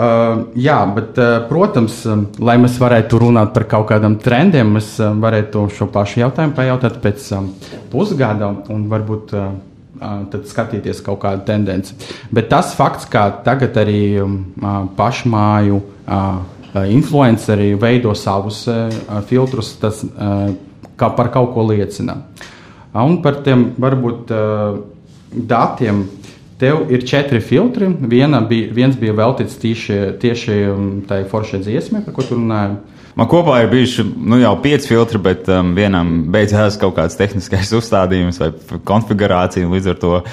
Uh, 0.00 0.46
jā, 0.56 0.78
bet, 0.96 1.18
uh, 1.20 1.42
protams, 1.44 1.98
um, 2.08 2.22
lai 2.40 2.54
mēs 2.62 2.78
varētu 2.80 3.18
runāt 3.20 3.50
par 3.52 3.66
kaut 3.68 3.90
kādiem 3.90 4.14
trendiem, 4.22 4.70
mēs 4.78 4.94
um, 5.04 5.18
varētu 5.20 5.66
šo 5.76 5.90
pašu 5.92 6.22
jautājumu 6.22 6.54
pajautāt 6.56 6.96
pēc 7.02 7.26
um, 7.36 7.50
pusgada 7.92 8.48
un 8.72 8.86
varbūt 8.88 9.34
uh, 9.36 9.50
uh, 9.98 10.22
tad 10.32 10.46
skatīties 10.48 11.02
kaut 11.04 11.20
kādu 11.26 11.44
tendenci. 11.50 11.98
Bet 12.32 12.48
tas 12.48 12.72
fakts, 12.78 13.10
ka 13.12 13.26
tagad 13.44 13.76
arī 13.82 14.00
um, 14.22 14.38
uh, 14.62 14.78
pašmāju 14.96 15.82
uh, 15.82 16.40
influenceri 16.86 17.74
veido 17.74 18.14
savus 18.14 18.62
filtrus, 19.26 19.72
tas 19.82 20.04
kā 20.94 21.08
par 21.18 21.32
kaut 21.34 21.50
ko 21.50 21.64
liecina. 21.66 22.14
Un 22.94 23.16
par 23.24 23.40
tiem 23.42 23.72
varbūt 23.74 24.30
datiem. 25.50 26.04
Tev 26.60 26.90
ir 26.92 27.06
četri 27.08 27.40
filtri. 27.40 27.88
Viena 28.00 28.42
bija, 28.44 28.68
viens 28.76 28.96
bija 29.00 29.14
veltīts 29.16 29.56
tieši, 29.62 29.94
tieši 30.20 30.56
um, 30.68 30.88
tai 31.08 31.22
foršai 31.28 31.62
dziesmai, 31.64 32.02
par 32.04 32.16
ko 32.16 32.24
tu 32.26 32.36
runāji. 32.36 32.76
Man 33.16 33.28
kopā 33.30 33.62
ir 33.62 33.70
bijuši 33.72 34.04
nu, 34.04 34.36
jau 34.42 34.52
pieci 34.60 34.90
filtri, 34.92 35.18
bet 35.24 35.48
um, 35.48 35.72
vienam 35.76 36.12
beidzās 36.32 36.76
kaut 36.80 36.98
kāds 36.98 37.16
tehniskais 37.16 37.72
uzstādījums 37.80 38.42
vai 38.42 38.50
konfigurācija. 38.92 39.70
Līdz 39.72 39.90
ar 39.94 39.98
to 40.04 40.12
uh, 40.20 40.26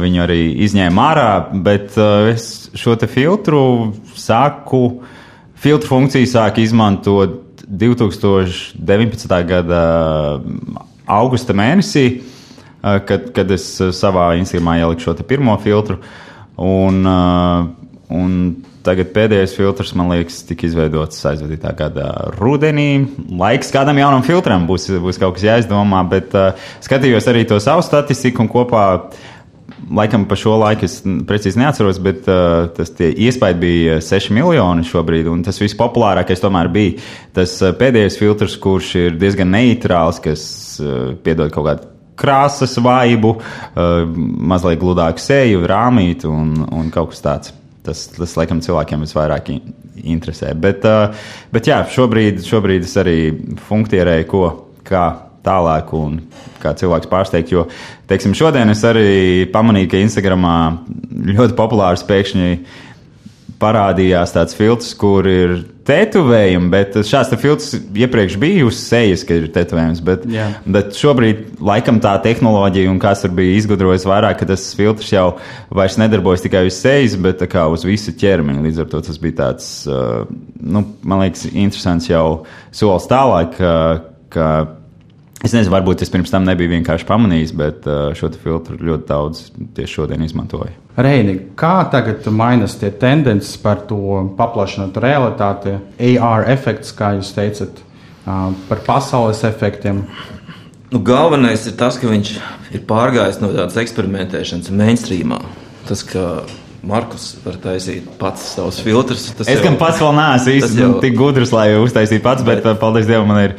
viņu 0.00 0.24
arī 0.24 0.40
izņēma 0.64 1.06
ārā. 1.12 1.28
Bet 1.68 2.00
uh, 2.00 2.32
es 2.32 2.72
šo 2.72 2.96
filtru 3.04 3.62
sāku, 4.16 5.02
filtru 5.52 5.92
funkciju 5.92 6.32
sāku 6.32 6.64
izmantot 6.64 7.66
2019. 7.68 9.40
gada 9.52 9.86
augusta 11.12 11.52
mēnesī 11.52 12.06
kad, 12.82 13.30
kad 13.36 13.50
es 13.54 13.68
savā 13.96 14.32
Instagramā 14.40 14.80
ieliku 14.80 15.06
šo 15.06 15.16
pirmo 15.26 15.56
filtru. 15.62 16.00
Un, 16.62 17.06
un 18.12 18.36
tagad 18.86 19.12
pēdējais 19.14 19.54
filtrs, 19.56 19.92
man 19.98 20.10
liekas, 20.12 20.42
tika 20.48 20.66
izveidots 20.66 21.22
aizvadītā 21.30 21.72
gada 21.78 22.08
rudenī. 22.36 23.04
Laiks 23.38 23.72
kādam 23.74 24.00
jaunam 24.00 24.24
filtram 24.26 24.66
būs, 24.68 24.88
būs 25.02 25.20
kaut 25.22 25.38
kas 25.38 25.46
jāizdomā, 25.48 26.02
bet 26.10 26.34
uh, 26.38 26.58
skatījos 26.84 27.28
arī 27.30 27.46
to 27.48 27.60
savu 27.62 27.84
statistiku 27.86 28.44
un 28.44 28.50
kopā. 28.52 28.86
Laikam 29.92 30.24
par 30.30 30.38
šo 30.38 30.54
laiku 30.60 30.86
es 30.86 31.00
precīzi 31.26 31.58
neatceros, 31.58 31.98
bet 32.02 32.28
uh, 32.30 32.68
tas 32.76 32.92
iespēja 33.02 33.58
bija 33.58 33.96
6 34.04 34.30
miljoni 34.34 34.86
šobrīd. 34.86 35.30
Un 35.32 35.42
tas 35.46 35.58
vispopulārākais 35.62 36.42
tomēr 36.42 36.70
bija 36.72 36.98
tas 37.36 37.56
pēdējais 37.78 38.18
filtrs, 38.20 38.58
kurš 38.62 38.92
ir 39.06 39.18
diezgan 39.20 39.50
neitrāls, 39.54 40.22
kas 40.22 40.44
uh, 40.82 41.16
piedod 41.24 41.50
kaut 41.54 41.70
kādu 41.70 41.91
krāsas 42.18 42.76
vaibu, 42.82 43.36
uh, 43.38 44.04
mazliet 44.52 44.80
gludāku 44.82 45.22
seju, 45.22 45.64
rāmītu 45.68 46.30
un, 46.30 46.54
un 46.68 46.92
kaut 46.94 47.14
kas 47.14 47.24
tāds. 47.24 47.58
Tas, 47.82 48.04
tas 48.14 48.36
laikam, 48.38 48.60
cilvēkiem 48.62 49.00
visvairāk 49.02 49.48
interesē. 49.56 50.52
Bet, 50.54 50.84
uh, 50.86 51.26
bet 51.50 51.66
jā, 51.66 51.80
šobrīd, 51.90 52.38
šobrīd 52.46 52.86
es 52.86 52.94
arī 53.00 53.16
funkcionēju, 53.66 54.28
ko 54.30 54.44
kā 54.86 55.06
tālāk 55.42 55.90
un 55.98 56.20
kā 56.62 56.76
cilvēks 56.78 57.10
pārsteigt. 57.10 57.50
Jo, 57.50 57.66
teiksim, 58.10 58.36
šodien 58.38 58.70
es 58.70 58.84
arī 58.86 59.50
pamanīju, 59.52 59.90
ka 59.90 60.02
Instagramā 60.04 60.56
ļoti 61.32 61.58
populārs 61.58 62.06
pēkšņi 62.06 62.54
parādījās 63.62 64.34
tāds 64.34 64.56
filtrs, 64.58 64.92
kur 64.98 65.26
ir 65.26 65.58
tetovējumi, 65.86 66.70
bet 66.72 66.96
šāds 67.06 67.32
te 67.32 67.38
filtrs 67.40 67.72
iepriekš 67.76 68.36
bija 68.40 68.66
uz 68.66 68.78
sejas, 68.80 69.24
ka 69.26 69.36
ir 69.38 69.48
tetovējums. 69.54 70.02
Bet, 70.06 70.26
Jā. 70.30 70.48
bet 70.76 70.92
šobrīd, 70.98 71.44
laikam, 71.62 72.00
tā 72.02 72.14
tehnoloģija 72.24 72.90
un 72.92 73.00
kas 73.02 73.24
tur 73.24 73.34
bija 73.36 73.56
izgudrojis 73.58 74.06
vairāk, 74.08 74.40
ka 74.40 74.50
tas 74.52 74.68
filtrs 74.78 75.12
jau 75.12 75.26
vairs 75.74 75.98
nedarbojas 76.00 76.44
tikai 76.44 76.66
uz 76.68 76.78
sejas, 76.78 77.16
bet 77.20 77.42
kā 77.52 77.66
uz 77.72 77.86
visu 77.88 78.14
ķermeni. 78.18 78.64
Līdz 78.68 78.84
ar 78.84 78.92
to 78.92 79.02
tas 79.08 79.18
bija 79.22 79.38
tāds, 79.42 79.72
uh, 79.90 80.22
nu, 80.60 80.86
man 81.02 81.24
liekas, 81.24 81.48
interesants 81.50 82.10
jau 82.10 82.44
solis 82.74 83.10
tālāk. 83.10 83.58
Ka, 83.58 83.74
ka 84.32 84.46
Es 85.42 85.50
nezinu, 85.50 85.72
varbūt 85.74 86.04
es 86.04 86.10
pirms 86.12 86.30
tam 86.30 86.44
nebiju 86.46 86.70
vienkārši 86.70 87.06
pamanījis, 87.08 87.52
bet 87.58 87.86
uh, 87.90 88.12
šo 88.14 88.30
filtru 88.38 88.76
ļoti 88.78 89.08
daudz 89.08 89.40
tieši 89.74 89.96
šodien 89.96 90.22
izmantoju. 90.22 90.70
Reini, 90.94 91.34
kā 91.58 91.80
tagad 91.90 92.28
mainās 92.30 92.76
tie 92.78 92.92
tendences 92.94 93.56
par 93.58 93.82
to 93.88 94.20
paplašinātu 94.38 95.02
realitāti, 95.02 95.74
AR 96.12 96.46
efekts, 96.52 96.94
kā 96.94 97.16
jūs 97.16 97.32
teicat, 97.34 97.82
uh, 98.22 98.52
par 98.68 98.84
pasaules 98.86 99.42
efektiem? 99.48 100.04
Nu, 100.92 101.00
galvenais 101.02 101.66
ir 101.66 101.74
tas, 101.80 101.98
ka 101.98 102.06
viņš 102.06 102.32
ir 102.76 102.86
pārgājis 102.86 103.40
no 103.42 103.50
tādas 103.50 103.80
eksperimentēšanas 103.82 104.70
mainstreamā. 104.78 105.40
Tas, 105.88 106.04
ka 106.06 106.44
Markus 106.82 107.28
var 107.44 107.54
taisīt 107.62 108.06
pats 108.18 108.42
savus 108.56 108.80
filtrus. 108.82 109.28
Es 109.38 109.46
jau, 109.46 109.60
gan 109.62 109.76
pats 109.78 110.00
vēl 110.02 110.16
neesmu 110.16 110.54
īsti 110.56 110.86
tik 111.04 111.14
gudrs, 111.14 111.52
lai 111.54 111.68
uztaisītu 111.78 112.24
pats, 112.24 112.42
bet, 112.46 112.64
bet 112.64 112.80
paldies 112.80 113.06
Dievam, 113.06 113.30
man 113.30 113.38
ir 113.44 113.54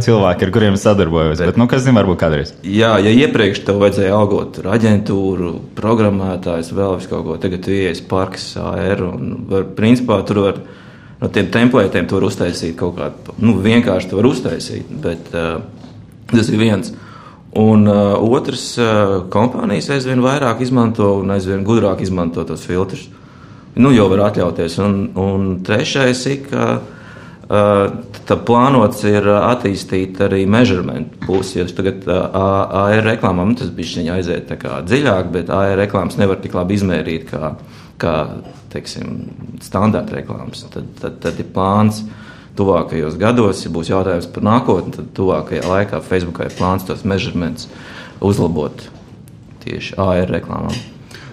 cilvēki, 0.00 0.46
ar 0.46 0.52
kuriem 0.54 0.78
sadarbojos. 0.80 1.36
Bet, 1.42 1.50
bet, 1.52 1.60
nu, 1.60 1.66
kas 1.68 1.84
zina, 1.84 1.98
varbūt 2.00 2.22
kādreiz. 2.22 2.54
Jā, 2.64 2.94
ja 3.04 3.12
iepriekš 3.12 3.60
tev 3.66 3.82
vajadzēja 3.84 4.16
algot 4.16 4.62
aģentūru, 4.72 5.52
programmētājs, 5.76 6.72
vēl 6.78 6.96
vis 6.96 7.10
kaut 7.12 7.26
ko, 7.28 7.36
tagad 7.42 7.60
tu 7.66 7.76
ieies 7.76 8.00
parks 8.08 8.54
AR 8.62 9.04
un 9.10 9.34
var, 9.52 9.68
principā 9.76 10.22
tur 10.24 10.40
var 10.46 10.64
no 11.20 11.28
tiem 11.34 11.52
templētiem 11.52 12.08
tur 12.08 12.24
uztaisīt 12.24 12.78
kaut 12.80 12.96
kādu, 12.96 13.36
nu, 13.44 13.58
vienkārši 13.60 14.08
tu 14.08 14.22
var 14.22 14.32
uztaisīt, 14.32 14.88
bet 15.04 15.28
uh, 15.36 15.58
tas 16.32 16.48
ir 16.48 16.64
viens. 16.64 16.96
Un 17.52 17.84
uh, 17.84 18.16
otrs, 18.32 18.78
uh, 18.80 19.18
kompānijas 19.32 19.90
aizvien 19.92 20.22
vairāk 20.24 20.62
izmanto 20.64 21.18
un 21.20 21.34
aizvien 21.34 21.64
gudrāk 21.66 22.00
izmanto 22.00 22.46
tos 22.48 22.64
filtrus. 22.64 23.10
Nu, 23.76 23.90
jau 23.92 24.06
var 24.08 24.30
atļauties. 24.30 24.78
Un, 24.80 24.96
un 25.20 25.50
trešais 25.64 26.22
ir, 26.32 26.46
ka 26.48 26.70
uh, 26.80 28.40
plānots 28.48 29.04
ir 29.04 29.28
attīstīt 29.36 30.22
arī 30.24 30.46
measurement 30.48 31.12
pusi. 31.26 31.58
Jo 31.60 31.68
tagad 31.76 32.08
uh, 32.08 32.24
AR 32.86 33.04
reklāmām 33.10 33.52
nu, 33.52 33.60
tas 33.60 33.68
bija 33.76 34.16
aiziet 34.16 34.48
dziļāk, 34.88 35.30
bet 35.36 35.52
AR 35.52 35.76
reklāmas 35.84 36.16
nevar 36.20 36.40
tik 36.40 36.56
labi 36.56 36.80
izmērīt 36.80 37.28
kā, 37.34 37.52
kā 38.00 38.16
teiksim, 38.72 39.26
standarta 39.60 40.22
reklāmas. 40.22 40.64
Tad, 40.72 40.88
tad, 41.04 41.20
tad 41.20 41.44
ir 41.44 41.52
plāns. 41.52 42.00
Uh, 42.00 42.31
tuvākajos 42.58 43.18
gados, 43.20 43.64
ja 43.64 43.72
būs 43.72 43.92
jautājums 43.92 44.28
par 44.32 44.46
nākotni, 44.46 44.94
tad 44.96 45.12
tuvākajā 45.16 45.66
laikā 45.68 46.02
Facebookā 46.04 46.48
ir 46.48 46.56
plāns 46.58 46.86
tos 46.88 47.04
mežurmentus 47.08 47.70
uzlabot 48.22 48.88
tieši 49.62 49.96
AR 50.00 50.28
reklāmām. 50.30 50.74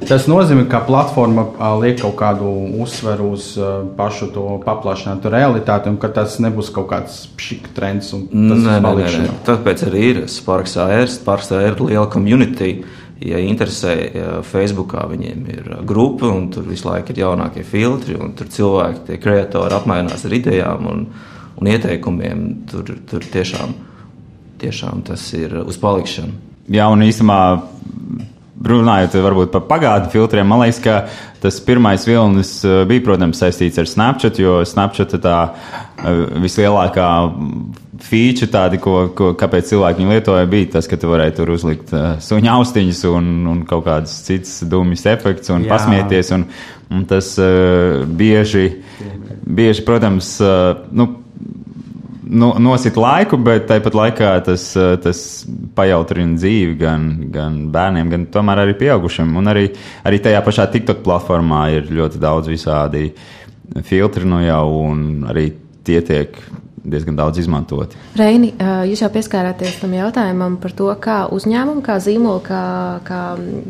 Tas 0.07 0.29
nozīmē, 0.31 0.63
ka 0.71 0.79
platforma 0.87 1.43
liek 1.81 1.97
kaut 1.99 2.15
kādu 2.21 2.47
uzsveru 2.79 3.33
uz 3.35 3.49
pašu 3.97 4.29
to 4.31 4.45
paplašinātu 4.63 5.31
realitāti, 5.33 5.91
un 5.91 5.97
ka 5.99 6.07
tas 6.15 6.37
nebūs 6.39 6.71
kaut 6.75 6.87
kāds 6.93 7.25
pšik 7.35 7.67
trends. 7.75 8.13
Nē, 8.15 8.61
nē, 8.63 8.77
nē, 8.79 9.09
nē. 9.25 9.33
Tāpēc 9.49 9.83
arī 9.89 10.05
ir 10.13 10.21
Sparks 10.31 10.77
AR, 10.79 11.03
Sparks 11.11 11.51
AR 11.51 11.75
liela 11.83 12.07
community. 12.11 12.85
Ja 13.19 13.39
interesē, 13.43 13.93
Facebookā 14.47 15.03
viņiem 15.11 15.47
ir 15.51 15.65
grupa, 15.87 16.29
un 16.31 16.47
tur 16.53 16.63
visu 16.69 16.87
laiku 16.87 17.11
ir 17.11 17.25
jaunākie 17.25 17.65
filtri, 17.67 18.15
un 18.15 18.31
tur 18.37 18.47
cilvēki, 18.47 19.03
tie 19.09 19.17
kreatori 19.19 19.75
apmainās 19.75 20.23
ar 20.23 20.35
idejām 20.37 20.87
un, 20.87 21.01
un 21.59 21.71
ieteikumiem. 21.73 22.45
Tur, 22.71 22.93
tur 23.09 23.25
tiešām, 23.33 23.75
tiešām 24.63 25.03
tas 25.09 25.25
ir 25.35 25.57
uz 25.65 25.79
palikšanu. 25.81 26.31
Jā, 26.71 26.87
un 26.93 27.03
īstenībā 27.03 27.41
runājot 28.69 29.51
par 29.51 29.65
pagātnes 29.67 30.13
filtriem, 30.13 30.47
man 30.47 30.63
liekas, 30.63 30.79
ka 30.83 30.95
tas 31.43 31.59
pirmais 31.63 32.03
vilnis 32.07 32.59
bija, 32.63 33.03
protams, 33.03 33.39
saistīts 33.39 33.79
ar 33.79 33.87
Snapchat, 33.87 34.39
jo 34.39 34.59
Snapchat 34.67 35.15
ir 35.15 35.23
tā 35.23 35.37
vislielākā 36.39 37.09
feature, 38.05 38.49
tādi, 38.51 38.79
ko, 38.81 39.09
ko, 39.15 39.31
kāpēc 39.39 39.69
cilvēki 39.71 40.01
viņu 40.01 40.15
lietoja, 40.15 40.49
bija 40.49 40.71
tas, 40.77 40.87
ka 40.89 40.97
tu 40.99 41.11
varēji 41.11 41.37
tur 41.39 41.53
uzlikt 41.55 41.93
uh, 41.95 42.11
suņa 42.23 42.57
austiņas 42.57 43.05
un, 43.11 43.31
un 43.51 43.63
kaut 43.69 43.85
kādas 43.87 44.17
citas 44.25 44.59
dumjas 44.69 45.05
efekts 45.11 45.51
un 45.53 45.65
Jā. 45.67 45.73
pasmieties. 45.75 46.33
Un, 46.35 46.45
un 46.89 47.07
tas 47.09 47.31
uh, 47.41 48.05
bieži, 48.05 48.67
bieži, 49.45 49.85
protams, 49.87 50.35
uh, 50.43 50.85
nu, 50.95 51.09
no, 52.29 52.53
nosit 52.61 52.97
laiku, 52.99 53.39
bet 53.41 53.67
tāpat 53.69 53.97
laikā 53.97 54.31
tas, 54.45 54.69
tas 55.03 55.23
pajautrina 55.77 56.37
dzīvi 56.37 56.77
gan, 56.79 57.09
gan 57.33 57.59
bērniem, 57.73 58.13
gan 58.13 58.27
tomēr 58.33 58.63
arī 58.65 58.77
pieaugušiem. 58.79 59.35
Un 59.39 59.51
arī, 59.51 59.67
arī 60.07 60.21
tajā 60.23 60.41
pašā 60.45 60.69
TikTok 60.73 61.03
platformā 61.05 61.65
ir 61.77 61.91
ļoti 61.99 62.21
daudz 62.21 62.51
visādi 62.51 63.09
filtri 63.85 64.29
no 64.29 64.41
jau, 64.43 64.65
un 64.89 65.29
arī 65.29 65.49
tie 65.85 66.01
tiek 66.05 66.37
diezgan 66.83 67.17
daudz 67.19 67.41
izmantoti. 67.41 67.99
Reini, 68.19 68.53
jūs 68.89 69.03
jau 69.03 69.11
pieskārāties 69.13 69.81
tam 69.81 69.93
jautājumam 69.97 70.57
par 70.61 70.73
to, 70.77 70.89
kā 71.01 71.19
uzņēmumi, 71.35 71.83
kā 71.85 71.99
zīmoli, 72.03 72.41
kā, 72.45 72.63
kā 73.07 73.21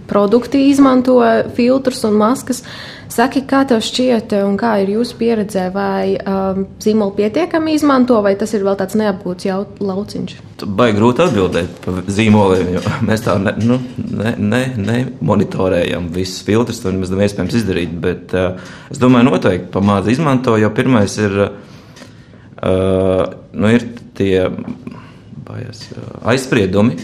produkti 0.10 0.68
izmanto 0.70 1.20
filtrus 1.58 2.06
un 2.08 2.18
maskas. 2.20 2.64
Saki, 3.10 3.42
kā 3.50 3.64
tev 3.66 3.82
šķiet, 3.82 4.36
un 4.46 4.54
kā 4.60 4.76
ir 4.84 4.92
jūsu 4.94 5.16
pieredze, 5.18 5.64
vai 5.74 6.14
um, 6.14 6.68
zīmoli 6.82 7.16
pietiekami 7.18 7.74
izmanto, 7.74 8.20
vai 8.22 8.36
tas 8.38 8.54
ir 8.54 8.62
vēl 8.68 8.78
tāds 8.78 8.94
neapgūts 9.00 9.48
lauciņš? 9.82 10.36
Baigi 10.78 10.98
grūti 11.00 11.24
atbildēt 11.26 11.80
par 11.82 12.04
zīmoliem, 12.06 12.70
jo 12.76 12.84
mēs 13.10 13.26
tā 13.26 13.40
ne, 13.42 13.56
nu, 13.66 13.80
ne, 13.98 14.36
ne, 14.38 14.62
ne 14.78 15.00
monitorējam 15.26 16.12
visus 16.14 16.46
filtrus, 16.46 16.84
to 16.84 16.94
nemaz 16.94 17.10
nav 17.10 17.26
iespējams 17.26 17.58
izdarīt. 17.64 17.98
Bet 18.04 18.38
uh, 18.38 18.62
es 18.94 19.02
domāju, 19.02 19.32
noteikti 19.32 19.74
pamāca 19.74 20.14
izmanto, 20.14 20.54
jo 20.62 20.70
pirmais 20.78 21.18
ir. 21.18 21.42
Uh, 21.48 21.66
nu, 22.64 23.72
ir 23.72 23.88
tie 24.18 24.50
baies, 25.48 25.86
aizspriedumi, 26.28 26.98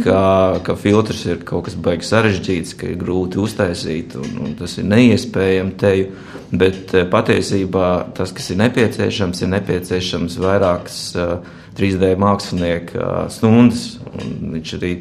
ka, 0.00 0.60
ka 0.64 0.76
filtrs 0.78 1.24
ir 1.28 1.42
kaut 1.46 1.66
kas 1.68 1.76
baigs 1.76 2.10
sarežģīts, 2.12 2.76
ka 2.78 2.88
ir 2.90 3.00
grūti 3.00 3.40
uztaisīt 3.42 4.16
un, 4.20 4.28
un 4.46 4.54
tas 4.58 4.78
ir 4.80 4.88
neiespējami 4.88 5.76
teju. 5.80 6.12
Bet 6.52 6.92
patiesībā 7.08 8.12
tas, 8.16 8.32
kas 8.36 8.50
ir 8.52 8.58
nepieciešams, 8.60 9.40
ir 9.40 9.52
nepieciešams 9.54 10.36
vairākas 10.42 10.98
uh, 11.16 11.38
3D 11.78 12.12
mākslinieka 12.20 13.28
stundas. 13.32 13.86
Viņš 14.12 14.74
arī 14.76 14.92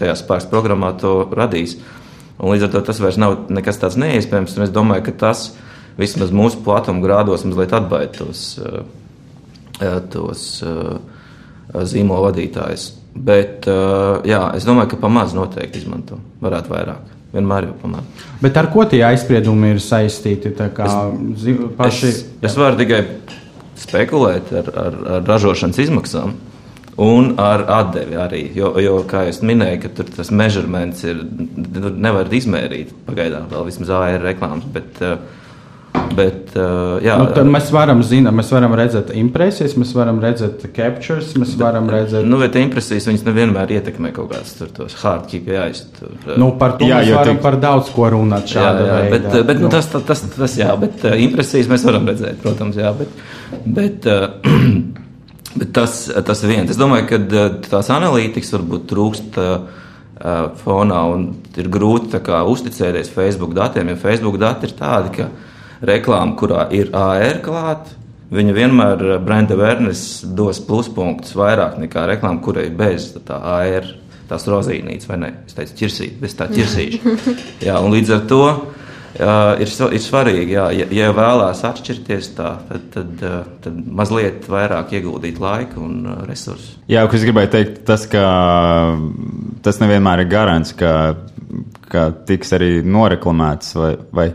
tajā 0.00 0.14
spēks 0.16 0.48
programmā 0.48 0.94
to 1.00 1.18
radīs. 1.36 1.76
Un 2.40 2.54
līdz 2.54 2.66
ar 2.66 2.72
to 2.72 2.82
tas 2.88 3.00
vairs 3.04 3.20
nav 3.20 3.36
nekas 3.52 3.78
tāds 3.82 3.98
neiespējams. 4.00 4.56
Es 4.64 4.72
domāju, 4.72 5.04
ka 5.10 5.16
tas 5.26 5.50
vismaz 6.00 6.32
mūsu 6.34 6.64
platuma 6.64 7.04
grādos 7.04 7.44
mazliet 7.46 7.76
atbaida 7.76 8.24
tos. 8.24 8.46
Uh, 8.58 9.03
tos 10.12 10.44
zīmola 11.74 12.28
vadītājus. 12.28 12.90
Bet 13.14 13.66
jā, 14.26 14.40
es 14.58 14.66
domāju, 14.66 14.94
ka 14.94 15.02
pamazs 15.06 15.36
noteikti 15.36 15.82
izmanto. 15.82 16.18
Varētu 16.42 16.72
vairāk. 16.72 17.12
Vienmēr 17.34 17.68
jau 17.68 17.76
pamazs. 17.82 18.24
Bet 18.42 18.58
ar 18.58 18.70
ko 18.70 18.84
tie 18.90 19.02
aizspriedumi 19.06 19.74
ir 19.74 19.82
saistīti? 19.82 20.52
Es, 20.54 21.46
paši, 21.78 22.10
es, 22.10 22.24
es 22.46 22.58
varu 22.58 22.78
tikai 22.78 23.00
spekulēt 23.78 24.52
ar, 24.54 24.74
ar, 24.84 24.98
ar 25.16 25.30
ražošanas 25.30 25.80
izmaksām. 25.86 26.34
Un 27.04 27.32
ar 27.42 27.64
atdevi 27.74 28.18
arī. 28.22 28.42
Jo, 28.54 28.68
jo 28.78 29.00
kā 29.10 29.24
jau 29.26 29.48
minēju, 29.50 29.90
tur 29.98 30.10
tas 30.14 30.30
mežurments 30.30 31.02
ir. 31.02 31.24
Nevar 31.98 32.30
izmērīt 32.30 32.92
pagaidām, 33.08 33.48
vēl 33.50 33.66
vismaz 33.66 33.90
AR 33.96 34.22
reklāmas. 34.22 34.68
Bet, 34.76 35.02
uh, 35.02 35.18
Bet, 36.12 36.52
uh, 36.58 36.98
jā, 37.02 37.14
nu, 37.18 37.52
mēs 37.54 37.70
varam, 37.74 38.00
zināt, 38.06 38.34
mēs 38.36 38.50
varam 38.52 38.74
redzēt 38.76 39.10
impresijas, 39.16 39.74
mēs 39.80 39.92
varam 39.96 40.18
redzēt 40.22 40.66
captures, 40.74 41.32
mēs 41.40 41.54
varam 41.60 41.88
redzēt. 41.90 42.26
Nu, 42.28 42.38
bet 42.42 42.58
impresijas 42.60 43.08
viņas 43.08 43.24
nevienmēr 43.26 43.72
ietekmē 43.78 44.12
kaut 44.14 44.32
kādas 44.32 44.52
tur 44.58 44.72
tos 44.74 44.96
hard 45.00 45.28
KPIs. 45.30 45.84
Uh, 46.02 46.34
nu, 46.40 46.50
par 46.60 46.76
to 46.80 46.88
jā, 46.88 47.00
mēs 47.00 47.14
varam 47.16 47.38
tik... 47.38 47.44
par 47.46 47.58
daudz 47.62 47.92
ko 47.94 48.10
runāt 48.14 48.50
šāda 48.52 48.82
jā, 48.82 48.88
jā, 48.88 48.98
veidā. 49.14 49.30
Bet, 49.34 49.46
bet 49.50 49.62
nu. 49.64 49.70
tas, 49.72 49.88
tas, 49.92 50.04
tas, 50.10 50.24
tas, 50.34 50.58
jā, 50.60 50.74
bet 50.80 51.06
uh, 51.06 51.16
impresijas 51.26 51.70
mēs 51.72 51.86
varam 51.88 52.10
redzēt, 52.10 52.42
protams, 52.42 52.80
jā, 52.80 52.92
bet, 52.98 53.16
bet, 53.64 54.10
uh, 54.10 54.52
bet 55.60 55.72
tas, 55.78 55.96
tas 56.28 56.44
viens. 56.44 56.74
Es 56.74 56.80
domāju, 56.80 57.08
ka 57.14 57.22
uh, 57.22 57.56
tās 57.70 57.90
analītikas 57.94 58.54
varbūt 58.58 58.92
trūkst. 58.92 59.40
Uh, 59.40 59.80
fonā 60.60 61.00
un 61.10 61.24
ir 61.58 61.66
grūti 61.74 62.20
kā, 62.22 62.38
uzticēties 62.48 63.10
Facebook 63.12 63.50
datiem, 63.52 63.90
jo 63.90 63.96
Facebook 63.98 64.38
dati 64.40 64.68
ir 64.68 64.72
tādi, 64.78 65.10
ka 65.18 65.26
uh, 65.26 65.53
reklāma, 65.88 66.36
kurā 66.38 66.68
ir 66.74 66.90
AR 66.96 67.40
klāta, 67.44 67.98
viņa 68.34 68.54
vienmēr 68.56 69.04
eh, 69.08 69.18
brenda 69.24 69.56
awareness 69.58 70.22
dos 70.24 70.62
pluspunktus 70.64 71.36
vairāk 71.38 71.78
nekā 71.82 72.06
reklāma, 72.14 72.42
kurai 72.44 72.68
bez 72.74 73.12
tā 73.26 73.40
AR, 73.56 73.90
tās 74.28 74.46
rozīnītes, 74.48 75.08
vai 75.10 75.20
ne? 75.20 75.34
Es 75.48 75.56
teicu, 75.56 75.76
ķirsīt, 75.82 76.16
bez 76.22 76.38
tā 76.38 76.48
ķirsīša. 76.52 77.18
Jā, 77.68 77.76
un 77.84 77.92
līdz 77.94 78.14
ar 78.16 78.24
to 78.30 78.42
jā, 79.18 79.34
ir, 79.62 79.70
ir 79.94 80.02
svarīgi, 80.02 80.56
jā, 80.56 80.64
ja, 80.74 80.86
ja 80.94 81.10
vēlās 81.14 81.62
atšķirties 81.68 82.30
tā, 82.38 82.54
tad, 82.70 82.88
tad, 82.94 83.12
eh, 83.20 83.36
tad 83.64 83.78
mazliet 84.00 84.48
vairāk 84.50 84.96
ieguldīt 84.98 85.38
laika 85.42 85.80
un 85.82 86.00
eh, 86.08 86.18
resursus. 86.30 86.74
Jā, 86.90 87.04
kas 87.10 87.26
gribēju 87.26 87.52
teikt, 87.54 87.84
tas, 87.88 88.08
ka 88.10 88.24
tas 89.64 89.80
nevienmēr 89.82 90.24
ir 90.24 90.32
garants, 90.32 90.74
ka, 90.78 91.14
ka 91.92 92.10
tiks 92.28 92.54
arī 92.56 92.78
noreklamēts 92.82 93.74
vai, 93.78 93.94
vai 94.14 94.28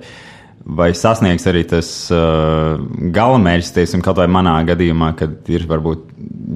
vai 0.65 0.89
sasniegs 0.97 1.47
arī 1.49 1.63
tas 1.69 1.89
uh, 2.13 2.79
galamērķis, 3.15 3.75
teiksim, 3.75 4.03
kaut 4.05 4.19
vai 4.19 4.27
manā 4.31 4.57
gadījumā, 4.67 5.13
kad 5.19 5.49
ir 5.51 5.67
varbūt 5.69 6.09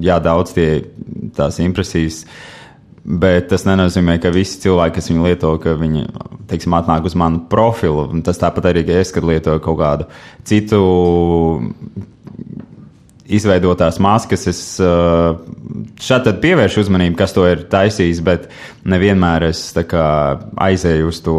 jādaudz 0.04 0.54
tie 0.56 0.68
tās 1.36 1.60
impresijas. 1.64 2.24
Bet 3.04 3.50
tas 3.50 3.66
nenozīmē, 3.68 4.16
ka 4.22 4.32
visi 4.32 4.62
cilvēki, 4.62 4.94
kas 4.96 5.10
viņu 5.10 5.26
lieto, 5.26 5.50
ka 5.60 5.74
viņi 5.76 6.06
teiksim, 6.48 6.72
atnāk 6.76 7.04
uz 7.04 7.16
manu 7.20 7.42
profilu. 7.52 8.06
Tas 8.24 8.40
tāpat 8.40 8.70
arī, 8.70 8.84
ka 8.88 8.96
es, 9.02 9.12
kad 9.12 9.26
lietoju 9.28 9.60
kaut 9.64 9.80
kādu 9.80 10.08
citu 10.48 10.80
izveidotās 13.24 13.98
maskas, 14.02 14.46
es 14.50 14.60
uh, 14.82 15.38
šādi 16.00 16.34
pievēršu 16.42 16.82
uzmanību, 16.84 17.16
kas 17.18 17.32
to 17.36 17.46
ir 17.48 17.64
taisījis, 17.72 18.20
bet 18.24 18.48
nevienmēr 18.88 19.48
es 19.48 19.62
kā, 19.88 20.06
aizēju 20.66 21.08
uz 21.08 21.20
to, 21.24 21.38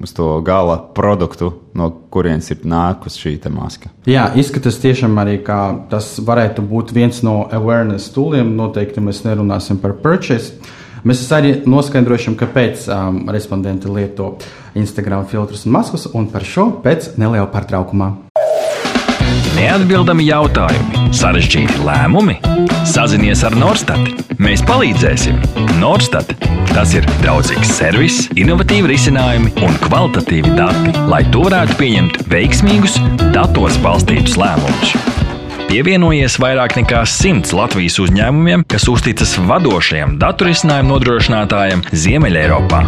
uz 0.00 0.14
to 0.16 0.30
gala 0.46 0.78
produktu, 0.96 1.52
no 1.76 1.90
kurienes 2.12 2.50
ir 2.54 2.64
nākusi 2.64 3.24
šī 3.26 3.34
maska. 3.52 3.92
Jā, 4.08 4.30
izskatās 4.40 4.80
tiešām 4.80 5.18
arī, 5.20 5.38
ka 5.44 5.60
tas 5.92 6.14
varētu 6.24 6.64
būt 6.66 6.94
viens 6.96 7.22
no 7.26 7.42
awareness 7.52 8.12
tooliem. 8.14 8.56
Noteikti 8.56 9.04
mēs 9.04 9.24
nerunāsim 9.26 9.80
par 9.82 9.98
purchase. 10.00 10.56
Mēs 11.06 11.22
arī 11.32 11.54
noskaidrosim, 11.64 12.34
kāpēc 12.36 12.84
um, 12.92 13.22
respondenti 13.32 13.88
lieto 13.88 14.34
Instagram 14.76 15.24
filtrus 15.30 15.64
un 15.64 15.72
maskas, 15.78 16.04
un 16.12 16.28
par 16.32 16.44
šo 16.44 16.66
pēc 16.84 17.14
neliela 17.20 17.48
pārtraukumā. 17.52 18.10
Neatbildami 19.60 20.24
jautājumi, 20.24 21.10
sarežģīti 21.12 21.82
lēmumi. 21.84 22.38
Sazinies 22.88 23.42
ar 23.44 23.52
Norstat. 23.60 24.22
Mēs 24.40 24.62
palīdzēsim. 24.64 25.36
Norstat. 25.82 26.32
Tas 26.70 26.94
ir 26.96 27.04
draudzīgs 27.20 27.74
servis, 27.76 28.22
innovatīvi 28.40 28.94
risinājumi 28.94 29.52
un 29.60 29.76
kvalitatīvi 29.84 30.56
dati, 30.56 30.96
lai 31.12 31.26
to 31.34 31.44
varētu 31.50 31.76
pieņemt 31.82 32.22
veiksmīgus, 32.32 32.96
datos 33.36 33.76
balstītus 33.84 34.40
lēmumus. 34.40 35.19
Pievienojies 35.70 36.34
vairāk 36.42 36.72
nekā 36.80 37.04
simts 37.06 37.52
Latvijas 37.54 38.00
uzņēmumiem, 38.02 38.64
kas 38.66 38.88
uzticas 38.90 39.36
vadošajiem 39.46 40.16
datorisinājumu 40.18 40.90
nodrošinātājiem 40.96 41.84
Ziemeļeiropā. 41.94 42.80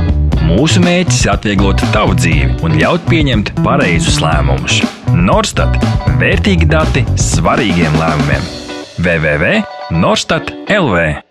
Mūsu 0.48 0.82
mērķis 0.82 1.20
ir 1.22 1.30
atvieglot 1.36 1.84
tavu 1.94 2.16
dzīvi 2.18 2.58
un 2.66 2.74
ļaut 2.80 3.06
pieņemt 3.06 3.54
pareizus 3.62 4.18
lēmumus. 4.24 4.82
Norstat- 5.14 5.78
vērtīgi 6.24 6.66
dati 6.66 7.06
svarīgiem 7.14 7.94
lēmumiem. 8.02 8.50
www.norstat 8.98 10.50
LV 10.66 11.22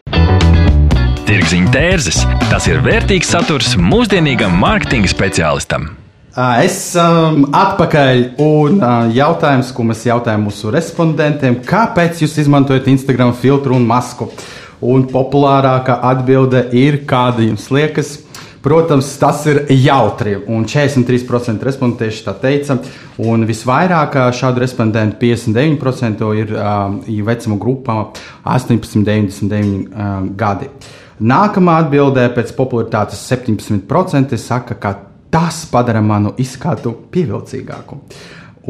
Tirziņa 1.27 1.73
tērzes- 1.75 2.23
tas 2.51 2.67
ir 2.71 2.79
vērtīgs 2.79 3.27
saturs 3.27 3.75
mūsdienīgam 3.75 4.55
mārketinga 4.55 5.11
speciālistam. 5.11 6.00
Es 6.31 6.93
um, 6.95 7.41
atpakaļ 7.51 8.21
un 8.39 8.79
jautājums, 9.11 9.73
ko 9.75 9.83
mēs 9.83 10.05
jautājām 10.07 10.45
mūsu 10.47 10.71
respondentiem, 10.71 11.57
kāpēc 11.67 12.23
jūs 12.23 12.37
izmantojat 12.45 12.87
Instagram 12.87 13.33
filtru 13.35 13.75
un 13.75 13.83
masku? 13.89 14.29
Un 14.81 15.03
populārākā 15.11 15.99
atbilde 16.07 16.69
ir, 16.71 17.01
kāda 17.09 17.43
jums 17.43 17.67
liekas, 17.73 18.15
Protams, 18.61 19.07
tas 19.17 19.39
ir 19.49 19.63
jautri, 19.73 20.35
un 20.53 20.67
43% 20.69 21.65
respondentieši 21.65 22.25
tā 22.27 22.35
teica. 22.43 22.75
Un 23.25 23.47
visvairāk 23.49 24.19
šādu 24.37 24.61
respondentu, 24.61 25.17
59%, 25.23 26.21
ir 26.37 26.53
uh, 26.53 26.93
vecuma 27.25 27.57
grupā 27.57 27.95
18, 28.45 29.01
99 29.01 29.89
uh, 29.89 30.27
gadi. 30.37 30.69
Nākamā 31.21 31.79
atbildē 31.81 32.27
pēc 32.35 32.53
popularitātes 32.57 33.25
17% 33.33 34.37
saka, 34.37 34.77
ka 34.77 34.93
tas 35.31 35.63
padara 35.71 36.01
manu 36.03 36.35
izskatu 36.37 36.93
pievilcīgāku. 37.11 37.99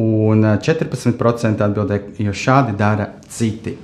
Un 0.01 0.45
14% 0.63 1.65
atbildēja, 1.65 2.13
jo 2.27 2.33
šādi 2.35 2.77
dara 2.79 3.09
citi. 3.27 3.75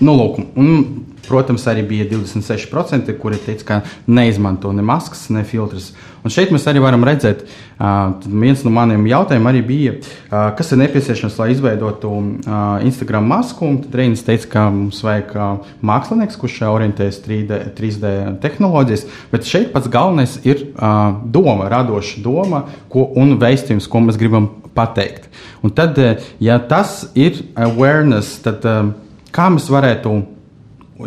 Nu, 0.00 0.14
lūk, 0.16 0.38
un, 0.56 0.84
protams, 1.26 1.66
arī 1.68 1.82
bija 1.84 2.06
26%, 2.08 3.12
kuri 3.20 3.36
teica, 3.44 3.64
ka 3.68 3.76
neizmanto 4.08 4.72
ne 4.72 4.82
maskas, 4.86 5.26
ne 5.28 5.42
filtrus. 5.44 5.90
Un 6.24 6.32
šeit 6.32 6.50
mēs 6.52 6.64
arī 6.68 6.80
varam 6.80 7.04
redzēt, 7.04 7.42
uh, 7.44 8.14
viens 8.24 8.64
no 8.64 8.72
maniem 8.72 9.04
jautājumiem 9.08 9.48
arī 9.50 9.60
bija, 9.64 9.92
uh, 10.00 10.50
kas 10.56 10.72
ir 10.72 10.80
nepieciešams, 10.82 11.36
lai 11.40 11.50
izveidotu 11.52 12.10
uh, 12.12 12.80
Instagram 12.84 13.28
masku. 13.28 13.68
Tad 13.84 13.98
Reinis 14.00 14.24
teica, 14.24 14.48
ka 14.54 14.64
mums 14.72 15.02
vajag 15.04 15.34
uh, 15.36 15.74
mākslinieks, 15.92 16.40
kurš 16.40 16.62
orientējas 16.68 17.20
3D, 17.24 17.60
3D 17.76 18.14
tehnoloģijas, 18.40 19.04
bet 19.32 19.48
šeit 19.48 19.68
pats 19.76 19.92
galvenais 19.92 20.38
ir 20.48 20.64
uh, 20.70 21.12
doma, 21.28 21.68
radoša 21.72 22.24
doma 22.24 22.64
ko, 22.92 23.04
un 23.20 23.36
veistījums, 23.40 23.88
ko 23.88 24.04
mēs 24.04 24.20
gribam 24.20 24.48
pateikt. 24.76 25.28
Un 25.64 25.76
tad, 25.76 26.00
ja 26.40 26.56
tas 26.72 27.02
ir 27.18 27.42
awareness, 27.60 28.40
tad 28.44 28.64
uh, 28.68 28.92
Kā 29.34 29.46
mēs 29.52 29.68
varētu, 29.70 30.12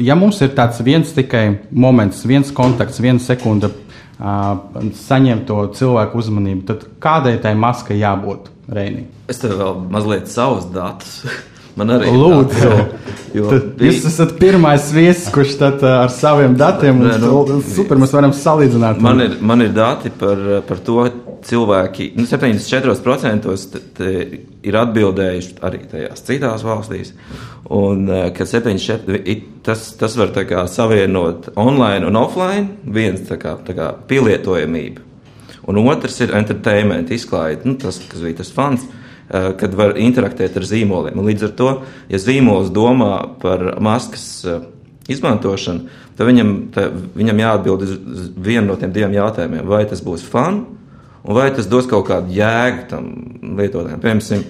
ja 0.03 0.15
mums 0.15 0.39
ir 0.45 0.53
tāds 0.57 0.79
viens 0.85 1.11
tikai 1.15 1.45
moments, 1.71 2.23
viens 2.29 2.51
kontakts, 2.55 3.01
viena 3.03 3.19
sekunde, 3.19 3.69
uh, 3.69 4.53
saņemt 5.03 5.47
to 5.49 5.59
cilvēku 5.75 6.21
uzmanību, 6.23 6.65
tad 6.69 6.85
kādai 7.03 7.37
tai 7.43 7.55
maskai 7.59 7.99
jābūt 7.99 8.51
Reinī? 8.73 9.07
Es 9.27 9.41
tev 9.43 9.57
vēl 9.59 9.81
mazliet 9.91 10.31
savus 10.31 10.69
datus. 10.71 11.23
Man 11.79 11.89
arī 11.95 12.11
lūdzu. 12.13 12.71
Jo, 13.33 13.47
bija... 13.49 13.89
Jūs 13.89 14.03
esat 14.11 14.35
pirmais 14.37 14.91
viesis, 14.93 15.25
kurš 15.33 15.55
tad 15.57 15.81
ar 15.89 16.11
saviem 16.13 16.53
datiem 16.57 16.99
Nē, 17.01 17.15
nu, 17.23 17.61
super, 17.65 17.97
mēs 17.97 18.13
varam 18.13 18.33
salīdzināt. 18.37 19.01
Man 19.01 19.23
ir, 19.25 19.39
man 19.41 19.65
ir 19.65 19.71
dati 19.73 20.11
par, 20.13 20.37
par 20.67 20.81
to, 20.85 21.07
cilvēki, 21.43 22.11
nu, 22.19 22.27
74% 22.29 23.49
ir 24.63 24.77
atbildējuši 24.83 25.57
arī 25.65 25.81
tajās 25.91 26.23
citās 26.29 26.63
valstīs. 26.67 27.13
Un 27.73 28.05
ka 28.37 28.45
74, 28.47 29.35
tas, 29.65 29.89
tas 29.97 30.17
var 30.19 30.33
kā, 30.45 30.67
savienot 30.69 31.53
online 31.57 32.05
un 32.05 32.21
offline, 32.21 32.77
viens 32.85 33.25
tā 33.27 33.39
kā, 33.41 33.57
tā 33.65 33.75
kā 33.77 33.91
pielietojamība. 34.13 35.09
Un 35.71 35.79
otrs 35.87 36.19
ir 36.21 36.35
entertainment, 36.35 37.11
izklaide, 37.15 37.65
nu, 37.65 37.79
tas, 37.81 37.97
kas 38.11 38.21
bija 38.21 38.43
tas 38.43 38.51
fans. 38.53 38.83
Eh, 38.83 39.02
kad 39.29 39.73
var 39.77 39.97
interaktēt 40.01 40.57
ar 40.59 40.65
zīmoliem. 40.67 41.17
Un 41.19 41.29
līdz 41.29 41.47
ar 41.47 41.53
to, 41.57 41.73
ja 42.11 42.19
zīmols 42.21 42.71
domā 42.73 43.13
par 43.41 43.65
maskas 43.83 44.25
eh, 44.45 44.65
izmantošanu, 45.11 45.87
tad 46.17 46.29
viņam, 46.29 46.55
tad 46.75 46.97
viņam 47.17 47.43
jāatbild 47.43 47.85
uz 47.85 47.93
vienu 48.35 48.69
no 48.69 48.79
tiem 48.79 48.93
diviem 48.95 49.15
jautājumiem. 49.17 49.67
Vai 49.69 49.83
tas 49.89 50.03
būs 50.05 50.25
fun, 50.27 50.65
un 51.23 51.39
vai 51.39 51.49
tas 51.55 51.69
dos 51.71 51.87
kaut 51.89 52.07
kādu 52.11 52.35
jēgu 52.35 52.89
tam 52.91 53.09
lietotājiem? 53.57 54.03
Piemēram, 54.03 54.43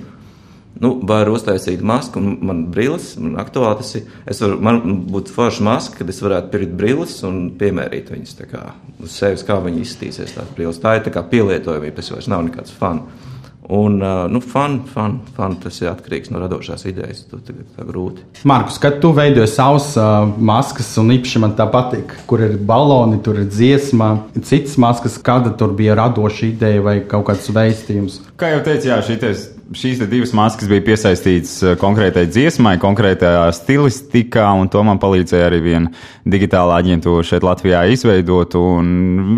nu, 0.83 0.93
var 1.07 1.29
uztaisīt 1.31 1.83
masku, 1.85 2.19
un 2.19 2.39
man 2.49 2.63
brilles, 2.73 3.13
man 3.21 3.37
aktuāli 3.41 3.79
tas 3.79 3.93
ir. 3.99 4.07
Es 4.29 4.41
varu, 4.43 4.57
man 4.63 4.81
būtu 5.13 5.35
forša 5.35 5.63
maska, 5.63 6.01
kad 6.01 6.09
es 6.11 6.21
varētu 6.25 6.51
pirkt 6.53 6.73
brilles 6.79 7.19
un 7.27 7.45
piemērīt 7.59 8.09
viņas 8.13 8.41
kā, 8.49 8.65
uz 8.99 9.15
sevis, 9.15 9.45
kā 9.47 9.61
viņi 9.63 9.85
izskatīsies. 9.85 10.33
Tās 10.35 10.51
brilles. 10.57 10.81
Tā 10.81 10.97
ir 10.97 11.05
tā 11.05 11.13
kā 11.13 11.23
pielietojamība, 11.29 12.01
tas 12.01 12.11
vairs 12.11 12.31
nav 12.31 12.43
nekāds 12.49 12.73
fans. 12.75 13.31
Un, 13.69 13.95
nu, 14.29 14.41
fan, 14.43 14.81
fan, 14.91 15.19
fan, 15.37 15.55
tas 15.63 15.77
ir 15.79 15.87
atkarīgs 15.87 16.33
no 16.33 16.41
radošās 16.41 16.83
idejas. 16.89 17.23
Tas 17.31 17.53
ir 17.53 17.87
grūti. 17.87 18.25
Markus, 18.49 18.79
kad 18.83 18.99
tu 19.03 19.13
veidoji 19.15 19.47
savus 19.47 19.93
uh, 19.95 20.27
maskas, 20.35 20.89
un 20.99 21.13
īpaši 21.15 21.43
man 21.43 21.55
tā 21.55 21.69
patīk, 21.71 22.11
kur 22.27 22.43
ir 22.43 22.57
baloni, 22.59 23.21
tur 23.23 23.39
ir 23.39 23.47
dziesma, 23.47 24.11
citas 24.41 24.75
maskas, 24.81 25.15
kāda 25.23 25.55
tur 25.57 25.71
bija 25.77 25.95
radoša 25.99 26.49
ideja 26.49 26.83
vai 26.83 26.97
kaut 27.07 27.29
kāds 27.31 27.47
veistījums. 27.55 28.19
Kā 28.39 28.51
jau 28.51 28.63
teicu, 28.67 28.91
jā, 28.91 28.99
šities 29.07 29.52
šīs 29.71 30.01
divas 30.11 30.33
maskas 30.35 30.69
bija 30.71 30.83
piesaistītas 30.89 31.53
eh, 31.63 31.75
konkrētai 31.79 32.25
dziesmai, 32.29 32.75
konkrētajā 32.81 33.45
stilistikā, 33.55 34.45
un 34.59 34.71
to 34.73 34.83
man 34.85 34.99
palīdzēja 35.01 35.49
arī 35.49 35.61
viena 35.63 35.93
digitāla 36.27 36.79
aģentūra 36.81 37.25
šeit 37.27 37.45
Latvijā 37.45 37.85
izveidot. 37.93 38.57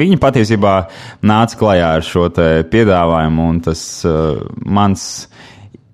Viņi 0.01 0.21
patiesībā 0.21 0.75
nāca 1.25 1.59
klajā 1.59 1.91
ar 1.99 2.05
šo 2.05 2.29
piedāvājumu, 2.71 3.49
un 3.53 3.61
tas 3.65 3.83
uh, 4.07 4.41
mans 4.65 5.27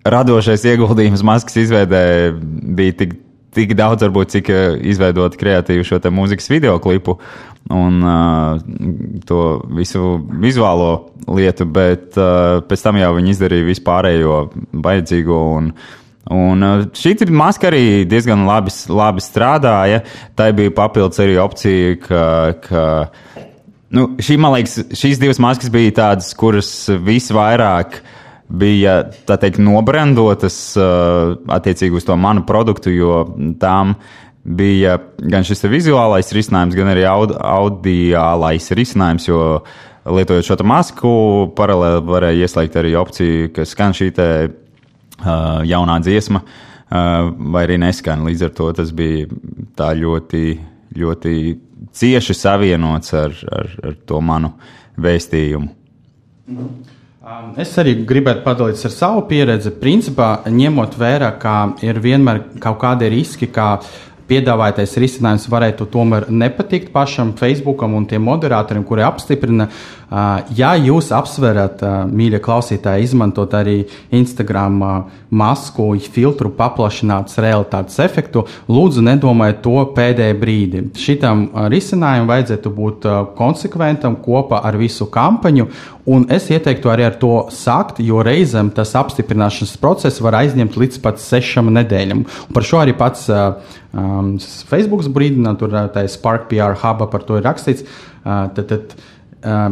radošais 0.07 0.63
ieguldījums 0.71 1.25
maskas 1.27 1.59
izveidē 1.65 2.05
bija 2.39 2.97
tik 3.03 3.19
tik 3.55 3.73
daudz, 3.75 4.05
varbūt, 4.05 4.31
cik 4.35 4.51
eh, 4.51 4.75
izveidot 4.91 5.35
kreatīvu 5.39 5.85
šo 5.87 5.99
mūzikas 6.13 6.49
video 6.51 6.77
klipu 6.83 7.17
un 7.69 8.03
uh, 8.03 8.59
to 9.27 9.61
visu 9.77 10.17
vizuālo 10.41 10.91
lietu, 11.29 11.67
bet 11.69 12.17
uh, 12.19 12.59
pēc 12.67 12.85
tam 12.85 12.99
jau 12.99 13.11
viņi 13.17 13.35
izdarīja 13.35 13.71
vispārējo 13.71 14.37
vajadzīgo. 14.73 15.41
Un, 15.57 15.73
Un 16.31 16.61
šī 16.95 17.25
maska 17.33 17.65
arī 17.71 18.05
diezgan 18.07 18.45
labi, 18.45 18.71
labi 18.93 19.23
strādāja. 19.25 20.03
Tā 20.37 20.51
bija 20.55 20.71
papildus 20.77 21.19
arī 21.19 21.33
opcija, 21.41 21.95
ka, 21.99 22.21
ka 22.61 22.83
nu, 23.97 24.05
šī, 24.21 24.37
man 24.39 24.53
liekas, 24.53 24.93
šīs 24.95 25.19
divas 25.19 25.41
maskas 25.41 25.73
bija 25.73 25.95
tādas, 25.97 26.29
kuras 26.37 26.69
visvairāk 27.03 27.97
uh, 27.97 28.13
bija 28.51 28.95
teikt, 29.27 29.59
nobrandotas 29.63 30.57
uh, 30.79 31.37
attiecīgi 31.51 32.01
uz 32.01 32.07
to 32.07 32.17
manu 32.19 32.43
produktu, 32.47 32.91
jo 32.93 33.23
tām 33.61 33.95
bija 34.43 34.97
gan 35.17 35.45
šis 35.45 35.63
vizuālais 35.69 36.31
risinājums, 36.33 36.75
gan 36.77 36.91
arī 36.93 37.05
aud 37.09 37.35
audiālais 37.37 38.71
risinājums. 38.77 39.27
Jo 39.29 39.61
lietojot 40.05 40.47
šo 40.47 40.57
masku, 40.65 41.13
paralēli 41.57 42.01
varēja 42.07 42.47
ieslēgt 42.47 42.77
arī 42.81 42.95
opciju, 42.97 43.51
ka 43.55 43.65
skan 43.69 43.93
šī 43.93 44.09
te, 44.17 44.29
uh, 44.49 45.61
jaunā 45.67 45.99
dziesma, 46.01 46.41
uh, 46.41 47.27
vai 47.53 47.65
arī 47.67 47.77
neskan. 47.81 48.25
Līdz 48.25 48.47
ar 48.47 48.55
to 48.57 48.71
tas 48.79 48.93
bija 48.97 49.27
ļoti, 49.77 50.45
ļoti 50.97 51.35
cieši 51.97 52.37
savienots 52.37 53.13
ar, 53.17 53.37
ar, 53.51 53.69
ar 53.91 53.99
to 54.09 54.23
manu 54.25 54.55
vēstījumu. 55.01 55.69
Mm. 56.49 56.73
Es 57.61 57.75
arī 57.77 57.93
gribētu 58.09 58.41
padalīties 58.41 58.87
ar 58.87 58.93
savu 58.95 59.21
pieredzi. 59.29 59.69
Principā, 59.77 60.39
ņemot 60.49 60.95
vērā, 60.97 61.27
ka 61.37 61.53
ir 61.85 61.99
vienmēr 62.01 62.39
kaut 62.63 62.79
kādi 62.81 63.11
riski, 63.13 63.45
kā 63.53 63.75
piedāvātais 64.29 64.93
risinājums 65.01 65.47
varētu 65.51 65.87
tomēr 65.91 66.27
nepatikt 66.29 66.91
pašam 66.93 67.33
Facebookam 67.39 67.95
un 67.97 68.05
tiem 68.09 68.23
moderatoriem, 68.27 68.85
kuri 68.87 69.05
apstiprina. 69.07 69.69
Ja 70.11 70.73
jūs 70.75 71.07
apsverat, 71.15 71.79
mīļie 72.11 72.41
klausītāji, 72.43 73.05
izmantot 73.07 73.53
arī 73.55 73.77
Instagram 74.11 74.81
masku, 75.31 75.85
filtru, 76.11 76.49
paplašinātas 76.57 77.39
realitātes 77.39 77.95
efektu, 78.03 78.43
lūdzu 78.67 79.05
nedomājiet 79.07 79.61
to 79.63 79.77
pēdējā 79.95 80.35
brīdī. 80.41 80.81
Šitam 80.99 81.45
risinājumam 81.71 82.27
vajadzētu 82.27 82.73
būt 82.75 83.07
konsekventam 83.37 84.17
kopā 84.25 84.59
ar 84.67 84.75
visu 84.81 85.07
kampaņu, 85.13 85.69
un 86.11 86.27
es 86.35 86.49
ieteiktu 86.51 86.91
arī 86.91 87.07
ar 87.07 87.15
to 87.21 87.31
sākt, 87.55 88.03
jo 88.03 88.19
reizēm 88.27 88.73
tas 88.75 88.91
apstiprināšanas 88.99 89.77
process 89.79 90.19
var 90.19 90.41
aizņemt 90.41 90.75
līdz 90.75 90.99
pat 91.05 91.23
sešām 91.23 91.71
nedēļām. 91.79 92.25
Par 92.51 92.67
šo 92.67 92.83
arī 92.83 92.97
pats 92.99 93.29
um, 93.31 94.35
Facebook 94.67 95.07
brīdina, 95.07 95.55
tur 95.55 95.71
tā 95.95 96.03
ir 96.03 96.11
Spark 96.11 96.49
PR 96.51 96.75
huba 96.83 97.07
par 97.07 97.23
to 97.23 97.39
ir 97.39 97.47
rakstīts. 97.47 97.87
Uh, 98.21 98.51
tad, 98.51 98.67
tad, 98.69 98.99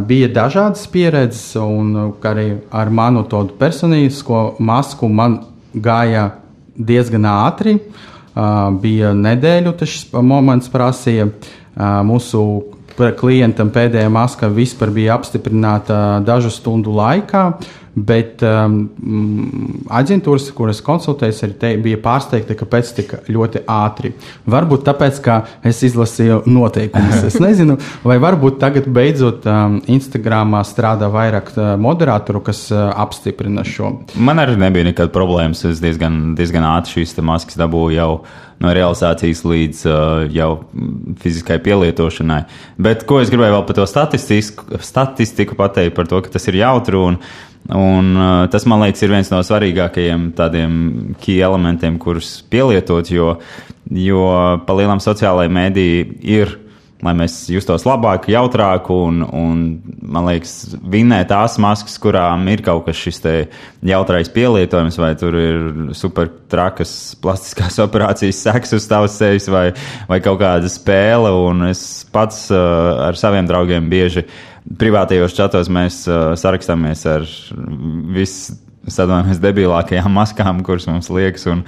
bija 0.10 0.30
dažādas 0.34 0.88
pieredzes, 0.90 1.56
un 1.62 2.14
arī 2.26 2.48
ar 2.72 2.90
manu 2.90 3.24
personīgo 3.60 4.56
masku 4.60 5.08
man 5.08 5.40
gāja 5.74 6.32
diezgan 6.76 7.28
ātri. 7.30 7.78
Bija 8.82 9.14
nedēļu, 9.14 9.74
tas 9.78 9.96
moments 10.14 10.70
prasīja. 10.72 11.30
Mūsu 12.06 12.44
klientam 13.20 13.70
pēdējā 13.72 14.10
maska 14.12 14.50
vispār 14.52 14.92
bija 14.92 15.16
apstiprināta 15.16 16.20
dažu 16.26 16.52
stundu 16.52 16.92
laikā. 16.96 17.46
Bet 18.06 18.44
um, 18.46 18.78
aģentūras, 19.92 20.48
kuras 20.56 20.80
konsultējas, 20.86 21.42
arī 21.46 21.56
te, 21.60 21.72
bija 21.84 22.00
pārsteigta, 22.04 22.56
kāpēc 22.60 22.92
tik 23.00 23.14
ļoti 23.32 23.64
ātri. 23.70 24.14
Varbūt 24.50 24.86
tāpēc, 24.88 25.22
ka 25.26 25.40
es 25.66 25.82
izlasīju 25.90 26.44
noteikumus. 26.50 27.24
Es 27.30 27.38
nezinu, 27.42 27.76
vai 28.02 28.18
varbūt 28.22 28.58
tagad 28.62 28.88
beidzot 28.94 29.46
um, 29.50 29.78
Instagramā 29.92 30.64
strādā 30.68 31.10
vairāk 31.14 31.52
uh, 31.54 31.74
moderatoru, 31.82 32.42
kas 32.48 32.64
uh, 32.74 32.88
apstiprina 33.04 33.66
šo. 33.68 33.92
Man 34.18 34.42
arī 34.42 34.58
nebija 34.60 34.88
nekāda 34.90 35.14
problēmas. 35.14 35.66
Es 35.70 35.82
diezgan, 35.84 36.34
diezgan 36.40 36.66
ātri 36.72 37.00
šīs 37.00 37.18
maskas 37.26 37.60
dabūju 37.60 37.98
jau 38.00 38.12
no 38.60 38.72
realizācijas 38.76 39.44
līdz 39.48 39.84
uh, 39.88 40.24
jau 40.36 40.50
fiziskai 41.24 41.60
pielietošanai. 41.64 42.42
Bet 42.82 43.06
ko 43.08 43.22
es 43.24 43.32
gribēju 43.32 43.56
vēl 43.56 43.68
par 43.68 43.78
to 43.78 43.86
statistiku, 43.90 44.80
statistiku 44.84 45.58
pateikt 45.60 45.96
par 45.96 46.10
to, 46.12 46.20
ka 46.26 46.34
tas 46.34 46.50
ir 46.52 46.60
jautri. 46.60 47.00
Un, 47.00 47.20
Un, 47.70 48.16
uh, 48.18 48.48
tas, 48.50 48.66
man 48.66 48.82
liekas, 48.82 49.04
ir 49.06 49.12
viens 49.14 49.30
no 49.30 49.44
svarīgākajiem 49.46 50.32
tādiem 50.38 50.72
key 51.22 51.38
elementiem, 51.46 52.00
kurus 52.02 52.40
pielietot, 52.50 53.12
jo, 53.14 53.36
jo 53.94 54.24
palielam 54.66 55.02
sociālajai 55.04 55.54
mēdī 55.54 55.90
ir 56.26 56.56
lai 57.06 57.14
mēs 57.16 57.36
justos 57.52 57.86
labāk, 57.88 58.28
jautrāk, 58.32 58.90
un, 58.92 59.22
un 59.24 59.62
man 60.04 60.28
liekas, 60.28 60.76
vinnē 60.84 61.22
tās 61.30 61.56
maskas, 61.62 61.96
kurām 62.02 62.44
ir 62.52 62.64
kaut 62.66 62.86
kas 62.90 63.00
šis 63.00 63.22
jautrais 63.88 64.32
pielietojums, 64.36 65.00
vai 65.00 65.14
tur 65.20 65.38
ir 65.40 65.66
super 65.96 66.32
trakas 66.52 67.16
plastiskās 67.24 67.80
operācijas 67.88 68.44
seks 68.50 68.76
uz 68.80 68.88
tavas 68.92 69.16
sejas, 69.20 69.48
vai, 69.52 69.70
vai 70.12 70.20
kaut 70.24 70.42
kāda 70.44 70.72
spēle. 70.72 71.32
Un 71.50 71.70
es 71.70 71.84
pats 72.12 72.48
uh, 72.52 73.08
ar 73.08 73.20
saviem 73.20 73.48
draugiem 73.48 73.88
bieži 73.92 74.28
privātajos 74.80 75.34
čatos 75.38 75.72
mēs 75.72 76.04
uh, 76.10 76.34
sarakstāmies 76.38 77.06
ar 77.10 77.24
visu 78.14 78.60
sadodamies 78.94 79.42
debilākajām 79.44 80.14
maskām, 80.14 80.64
kuras 80.66 80.88
mums 80.90 81.10
liekas. 81.14 81.46
Un, 81.50 81.64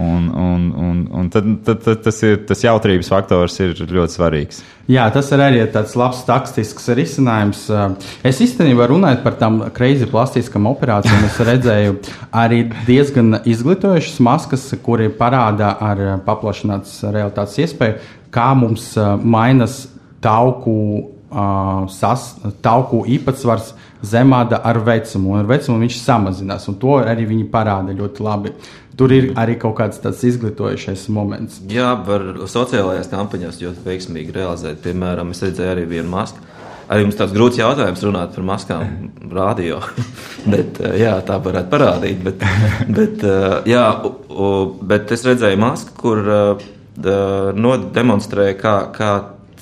un, 0.00 0.28
un, 0.30 0.66
un, 0.80 1.00
un 1.20 1.28
tad, 1.32 1.48
tad, 1.66 1.82
tad 1.84 2.02
tas, 2.06 2.20
ir, 2.26 2.38
tas 2.48 2.62
jautrības 2.64 3.10
faktors 3.12 3.58
ir 3.60 3.74
ļoti 3.80 4.16
svarīgs. 4.16 4.62
Jā, 4.90 5.04
tas 5.14 5.28
ir 5.34 5.42
arī 5.44 5.60
tāds 5.70 5.92
labs 5.98 6.22
taktisks 6.26 6.88
risinājums. 6.96 7.66
Es 8.26 8.40
īstenībā 8.42 8.88
runāju 8.90 9.20
par 9.22 9.36
tām 9.38 9.60
kreizi 9.76 10.08
plastiskām 10.10 10.66
operācijām. 10.70 11.28
Es 11.28 11.38
redzēju 11.46 11.98
arī 12.34 12.64
diezgan 12.88 13.42
izglītojušas 13.44 14.18
maskas, 14.24 14.66
kuri 14.82 15.10
parāda 15.14 15.76
ar 15.84 16.02
paplašinātas 16.26 17.04
realitātes 17.10 17.60
iespēju, 17.66 18.00
kā 18.34 18.50
mums 18.58 18.92
mainas 19.22 19.84
tauku, 20.24 21.10
sas, 21.30 22.34
tauku 22.62 23.04
īpatsvars 23.06 23.74
zemāda 24.02 24.60
ar 24.64 24.80
vecumu, 24.84 25.34
un 25.34 25.42
ar 25.42 25.50
vecumu 25.50 25.80
viņš 25.84 25.98
samazinās. 26.02 26.68
To 26.80 26.98
arī 27.00 27.28
viņi 27.30 27.48
parāda 27.52 27.94
ļoti 27.96 28.24
labi. 28.26 28.54
Tur 29.00 29.12
ir 29.16 29.30
arī 29.38 29.54
kaut 29.56 29.78
kāds 29.78 30.00
tāds 30.02 30.20
izglītojošais 30.28 31.06
moments. 31.14 31.60
Jā, 31.72 31.94
var 32.04 32.24
sociālajās 32.50 33.08
kampaņās 33.12 33.60
ļoti 33.62 33.84
veiksmīgi 33.86 34.34
realizēt. 34.34 34.82
Piemēram, 34.84 35.30
es 35.32 35.40
redzēju 35.46 35.72
arī 35.72 35.86
vienu 35.88 36.10
masku. 36.12 36.42
Arī 36.90 37.06
mums 37.06 37.16
tāds 37.16 37.32
grūts 37.32 37.60
jautājums 37.60 38.02
runāt 38.02 38.34
par 38.34 38.44
maskām 38.48 39.10
radio. 39.30 39.78
bet, 40.52 40.82
jā, 40.98 41.14
tā 41.24 41.38
varētu 41.40 41.70
parādīt. 41.72 42.20
Bet, 42.26 42.44
bet, 42.98 43.24
jā, 43.70 43.86
bet 44.92 45.14
es 45.14 45.24
redzēju 45.28 45.60
masku, 45.62 45.96
kur 46.00 46.24
nodemonstrēja, 47.56 48.56
kā, 48.60 48.74
kā 48.96 49.12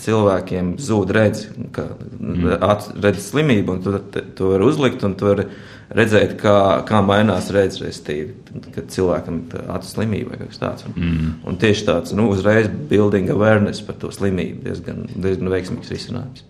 cilvēkiem 0.02 0.74
zūd 0.82 1.12
redzi, 1.14 1.48
ka 1.74 1.84
mm. 1.94 2.60
redzes 3.02 3.30
slimība, 3.32 3.76
un 3.76 3.82
tu 3.84 4.22
to 4.38 4.52
var 4.52 4.64
uzlikt, 4.66 5.04
un 5.06 5.16
tu 5.18 5.28
vari 5.30 5.46
redzēt, 5.94 6.34
kā, 6.40 6.56
kā 6.88 7.00
mainās 7.04 7.50
redzes, 7.54 7.80
respektīvi, 7.84 8.68
kad 8.74 8.90
cilvēkam 8.92 9.40
ir 9.46 9.72
acu 9.76 9.90
slimība 9.92 10.34
vai 10.34 10.42
kaut 10.42 10.52
kas 10.52 10.62
tāds. 10.62 10.88
Un, 10.88 10.98
mm. 10.98 11.32
un 11.48 11.58
tieši 11.62 11.88
tāds, 11.88 12.14
nu, 12.18 12.28
uzreiz 12.34 12.68
building 12.90 13.32
awareness 13.34 13.84
par 13.84 13.98
to 14.00 14.12
slimību 14.14 14.66
diezgan, 14.68 15.06
diezgan 15.16 15.52
veiksmīgs 15.54 15.94
risinājums. 15.94 16.44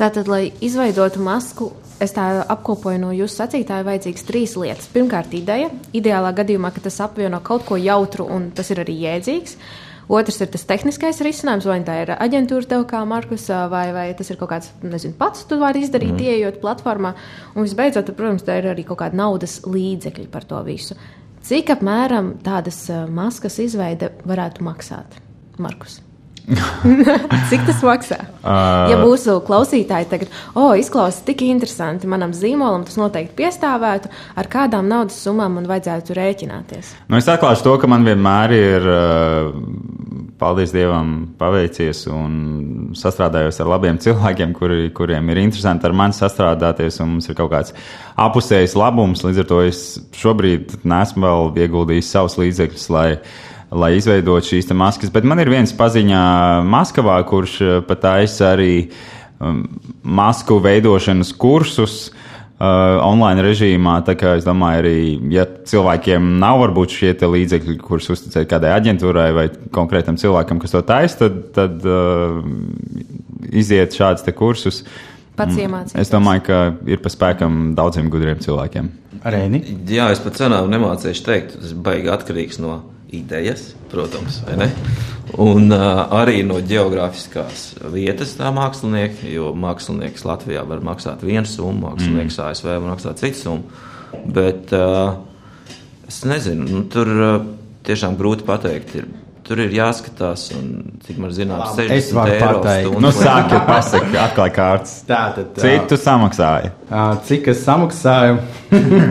Tātad, 0.00 0.30
lai 0.32 0.46
izveidotu 0.64 1.20
masku, 1.20 1.74
es 2.00 2.14
tā 2.16 2.24
apkopoju 2.48 3.02
no 3.02 3.10
jūsu 3.12 3.42
sacītāja, 3.42 3.84
vajadzīgs 3.84 4.24
trīs 4.24 4.56
lietas. 4.56 4.88
Pirmkārt, 4.94 5.34
ideja. 5.36 5.68
Ideālā 5.92 6.32
gadījumā, 6.38 6.70
ka 6.72 6.80
tas 6.86 6.96
apvieno 7.04 7.42
kaut 7.44 7.66
ko 7.68 7.76
jautru 7.76 8.24
un 8.32 8.48
tas 8.56 8.72
ir 8.72 8.80
arī 8.80 8.96
jēdzīgs. 9.02 9.58
Uh, 9.60 9.89
Otrs 10.10 10.40
ir 10.42 10.50
tas 10.50 10.66
tehniskais 10.66 11.20
risinājums, 11.22 11.68
vai 11.70 11.78
tā 11.86 12.00
ir 12.02 12.10
aģentūra 12.16 12.66
tev 12.72 12.84
kā 12.90 13.04
Markus, 13.06 13.46
vai, 13.70 13.84
vai 13.94 14.08
tas 14.18 14.32
ir 14.32 14.40
kaut 14.40 14.50
kāds, 14.50 14.72
nezinu, 14.82 15.14
pats 15.20 15.46
tu 15.46 15.60
vari 15.60 15.84
izdarīt, 15.86 16.16
mm. 16.16 16.26
ieejot 16.26 16.60
platformā. 16.64 17.14
Un 17.54 17.68
visbeidzot, 17.68 18.10
protams, 18.18 18.42
tā 18.46 18.58
ir 18.58 18.70
arī 18.72 18.84
kaut 18.88 19.04
kāda 19.04 19.22
naudas 19.22 19.60
līdzekļi 19.70 20.26
par 20.34 20.48
to 20.50 20.60
visu. 20.66 20.98
Cik 21.46 21.76
apmēram 21.78 22.34
tādas 22.44 22.82
maskas 23.14 23.62
izveide 23.62 24.10
varētu 24.28 24.66
maksāt, 24.66 25.20
Markus? 25.62 26.00
Cik 27.50 27.66
tas 27.68 27.82
maksā? 27.84 28.18
Uh, 28.40 28.88
ja 28.90 28.98
mūsu 29.00 29.36
klausītāji 29.46 30.08
tagad, 30.10 30.32
oh, 30.54 30.72
izklausās 30.78 31.20
tik 31.26 31.44
interesanti, 31.46 32.08
manam 32.10 32.32
zīmolam 32.36 32.86
tas 32.88 32.96
noteikti 33.00 33.36
piestāvētu, 33.42 34.10
ar 34.40 34.50
kādām 34.50 34.88
naudas 34.90 35.18
summām 35.20 35.58
man 35.58 35.68
vajadzētu 35.70 36.16
rēķināties? 36.16 36.94
Nu, 37.10 37.20
es 37.20 37.28
atklāšu 37.30 37.66
to, 37.66 37.76
ka 37.82 37.90
man 37.90 38.06
vienmēr 38.08 38.56
ir, 38.56 38.88
uh, 38.88 40.20
paldies 40.40 40.72
Dievam, 40.74 41.12
paveicies 41.38 42.06
un 42.10 42.32
sastrādājos 42.96 43.60
ar 43.60 43.70
labiem 43.74 44.00
cilvēkiem, 44.00 44.54
kuri, 44.56 44.88
kuriem 44.96 45.28
ir 45.30 45.42
interesanti 45.44 45.86
ar 45.86 45.96
mani 45.96 46.16
sastrādāties, 46.16 46.98
un 47.04 47.16
mums 47.16 47.28
ir 47.28 47.36
kaut 47.38 47.52
kāds 47.52 47.76
apusējs 48.20 48.76
labums. 48.78 49.24
Līdz 49.26 49.44
ar 49.44 49.50
to 49.52 49.60
es 49.68 49.84
šobrīd 50.16 50.80
nesmu 50.88 51.26
vēl 51.26 51.62
ieguldījis 51.66 52.12
savus 52.16 52.38
līdzekļus, 52.40 52.88
lai 52.94 53.08
lai 53.70 53.94
izveidotu 53.98 54.54
šīs 54.54 54.70
maskas. 54.74 55.12
Bet 55.14 55.26
man 55.28 55.40
ir 55.42 55.50
viens 55.52 55.72
paziņā 55.76 56.22
Maskavā, 56.66 57.20
kurš 57.28 57.60
eh, 57.62 57.76
pat 57.86 58.06
aizsā 58.16 58.54
arī 58.56 58.72
um, 59.38 59.64
masku 60.02 60.60
veidošanas 60.62 61.34
kursus. 61.38 62.10
Uh, 62.60 62.98
online 63.00 63.40
režīmā. 63.40 63.94
Tā 64.04 64.12
kā 64.20 64.34
es 64.36 64.44
domāju, 64.44 64.82
arī, 64.82 64.96
ja 65.32 65.46
cilvēkiem 65.48 66.26
nav 66.42 66.58
varbūt 66.60 66.92
šie 66.92 67.14
līdzekļi, 67.16 67.78
kurus 67.80 68.10
uzticēt 68.12 68.50
kādai 68.50 68.74
aģentūrai 68.74 69.30
vai 69.32 69.46
konkrētam 69.72 70.18
cilvēkam, 70.20 70.60
kas 70.60 70.76
to 70.76 70.82
taisa, 70.84 71.22
tad, 71.22 71.38
tad 71.56 71.88
uh, 71.88 72.36
iziet 73.48 73.96
šādus 73.96 74.28
kursus. 74.36 74.82
Pats 75.40 75.56
mm. 75.56 75.62
iemācīties. 75.64 76.02
Es 76.04 76.12
domāju, 76.12 76.44
ka 76.50 76.60
ir 76.84 77.00
pa 77.00 77.16
spēkam 77.16 77.70
daudziem 77.80 78.12
gudriem 78.12 78.44
cilvēkiem. 78.44 78.92
Rēni? 79.24 79.64
Jā, 79.88 80.12
es 80.12 80.20
pat 80.20 80.36
cenām 80.36 80.68
nemācīšu 80.68 81.24
teikt, 81.32 81.56
tas 81.62 81.72
baigi 81.72 82.12
atkarīgs 82.12 82.60
no 82.60 82.82
idejas, 83.16 83.70
protams, 83.90 84.40
un 85.38 85.70
uh, 85.74 86.02
arī 86.20 86.40
no 86.46 86.58
geogrāfiskās 86.64 87.64
vietas 87.92 88.34
tā 88.38 88.50
mākslinieka, 88.54 89.28
jo 89.30 89.52
mākslinieks 89.58 90.26
Latvijā 90.26 90.64
var 90.66 90.82
maksāt 90.86 91.24
vienu 91.26 91.46
summu, 91.48 91.88
mākslinieks 91.88 92.38
mm. 92.38 92.44
ASV 92.48 92.70
var 92.72 92.88
maksāt 92.88 93.22
citu 93.22 93.42
summu. 93.44 93.86
Bet 94.34 94.72
uh, 94.76 95.20
es 96.08 96.22
nezinu, 96.26 96.66
nu, 96.66 96.84
tur 96.90 97.10
uh, 97.14 97.34
tiešām 97.86 98.18
grūti 98.18 98.46
pateikt. 98.48 98.96
Ir, 99.00 99.10
Tur 99.50 99.58
ir 99.64 99.72
jāskatās, 99.74 100.44
un 100.54 100.66
cik 101.02 101.16
man 101.18 101.32
zināms, 101.34 101.72
60 101.74 102.28
eiro 102.36 102.60
stundu. 102.62 103.00
Nu, 103.02 103.10
sākiet 103.16 103.64
pasakāt, 103.66 104.12
atklāj 104.28 104.52
kārtas. 104.54 104.92
Tā 105.08 105.24
tad. 105.34 105.58
Cik 105.58 105.88
tu 105.90 105.98
samaksāji? 105.98 106.70
Cik 107.26 107.50
es 107.50 107.64
samaksāju? 107.66 108.36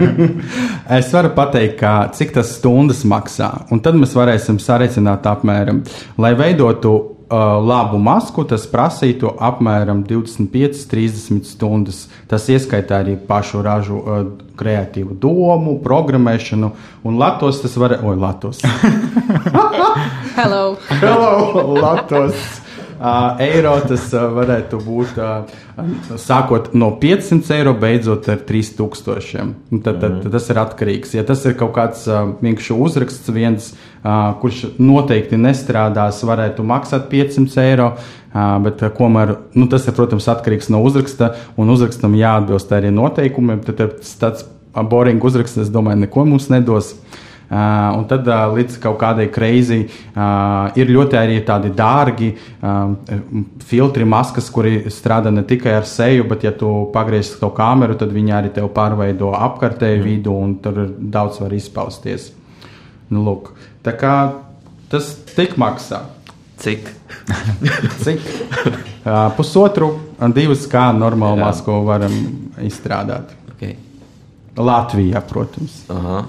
es 1.01 1.11
varu 1.11 1.33
pateikt, 1.35 1.75
kā, 1.81 1.93
cik 2.15 2.31
tas 2.37 2.53
stundas 2.55 3.03
maksā. 3.03 3.51
Un 3.75 3.83
tad 3.83 3.99
mēs 3.99 4.15
varēsim 4.15 4.63
sareicināt 4.63 5.27
apmēram, 5.27 5.83
lai 6.23 6.31
veidotu 6.39 6.95
labu 7.37 7.99
masku, 8.01 8.43
tas 8.47 8.65
prasītu 8.69 9.29
apmēram 9.37 10.03
25, 10.07 10.85
30 10.89 11.45
stundas. 11.45 12.07
Tas 12.29 12.47
ieskaitā 12.49 13.03
arī 13.03 13.17
pašu 13.27 13.61
ražu 13.65 13.99
uh, 13.99 14.23
kreatīvu 14.59 15.17
domu, 15.21 15.77
programmēšanu, 15.83 16.71
un 17.05 17.19
Latvijas 17.21 17.61
tas 17.63 17.77
var. 17.77 17.99
Oi, 18.01 18.15
Latvijas! 18.19 18.63
Hello! 20.39 20.77
Hello! 20.89 21.67
Latvijas! 21.77 22.65
Uh, 22.99 23.37
eiro 23.39 23.77
tas 23.87 24.09
uh, 24.11 24.25
varētu 24.35 24.75
būt 24.83 25.19
uh, 25.23 25.51
sākot 26.19 26.73
no 26.75 26.89
500 26.99 27.53
eiro, 27.55 27.71
beidzot 27.79 28.27
ar 28.27 28.41
3000. 28.43 29.53
Tad, 29.85 30.01
tad, 30.01 30.17
tad 30.25 30.27
tas 30.33 30.49
ir 30.51 30.59
atkarīgs. 30.59 31.13
Ja 31.15 31.23
tas 31.23 31.45
ir 31.47 31.55
kaut 31.59 31.71
kāds 31.77 32.03
vienkārši 32.41 32.75
uzraksts, 32.75 33.31
viens, 33.31 33.69
kurš 34.03 34.63
noteikti 34.79 35.39
nestrādās, 35.39 36.21
varētu 36.27 36.65
maksāt 36.65 37.09
500 37.11 37.63
eiro. 37.65 37.91
Bet, 38.63 38.83
komēr, 38.93 39.33
nu, 39.57 39.65
tas 39.71 39.87
ir, 39.89 39.95
protams, 39.97 40.27
atkarīgs 40.29 40.69
no 40.69 40.83
uzraksta, 40.85 41.31
un 41.57 41.71
uzrakstam 41.73 42.13
jāatbilst 42.19 42.75
arī 42.77 42.91
noteikumiem. 42.93 43.63
Tad 43.65 43.81
tāds 44.21 44.45
boring 44.91 45.23
uzraksts, 45.25 45.57
es 45.65 45.73
domāju, 45.73 46.03
neko 46.03 46.27
mums 46.29 46.51
nedos. 46.53 46.93
Uh, 46.93 47.25
Uh, 47.49 47.95
un 47.97 48.03
tad 48.05 48.27
uh, 48.29 48.43
līdz 48.53 48.75
kaut 48.77 48.99
kādai 49.01 49.23
kreizī 49.33 49.79
uh, 49.87 50.67
ir 50.77 50.91
ļoti 50.93 51.17
arī 51.17 51.39
tādi 51.41 51.71
dārgi 51.73 52.27
uh, 52.35 52.91
filtri, 53.65 54.05
maskas, 54.05 54.51
kuri 54.53 54.83
strādā 54.93 55.31
ne 55.33 55.41
tikai 55.49 55.73
ar 55.79 55.87
seju, 55.89 56.27
bet, 56.29 56.45
ja 56.45 56.51
tu 56.53 56.69
pagriezi 56.93 57.39
to 57.41 57.49
kameru, 57.57 57.95
tad 57.97 58.13
viņi 58.13 58.35
arī 58.37 58.51
tev 58.53 58.69
pārveido 58.75 59.31
apkārtēju 59.33 60.05
vidu, 60.05 60.35
un 60.37 60.59
tur 60.61 60.77
daudz 60.93 61.41
var 61.41 61.57
izpausties. 61.57 62.29
Nu, 63.09 63.25
lūk, 63.25 63.49
tā 63.85 63.95
kā 63.99 64.15
tas 64.91 65.11
tik 65.35 65.57
maksā. 65.61 66.03
Cik? 66.59 66.89
Cik? 68.03 68.25
Uh, 69.05 69.29
pusotru, 69.37 69.93
divas 70.35 70.65
kā 70.71 70.89
normālu 70.95 71.39
masku 71.39 71.77
varam 71.87 72.15
izstrādāt. 72.65 73.31
Okay. 73.53 73.77
Latvijā, 74.59 75.21
protams. 75.27 75.85
Aha, 75.93 76.23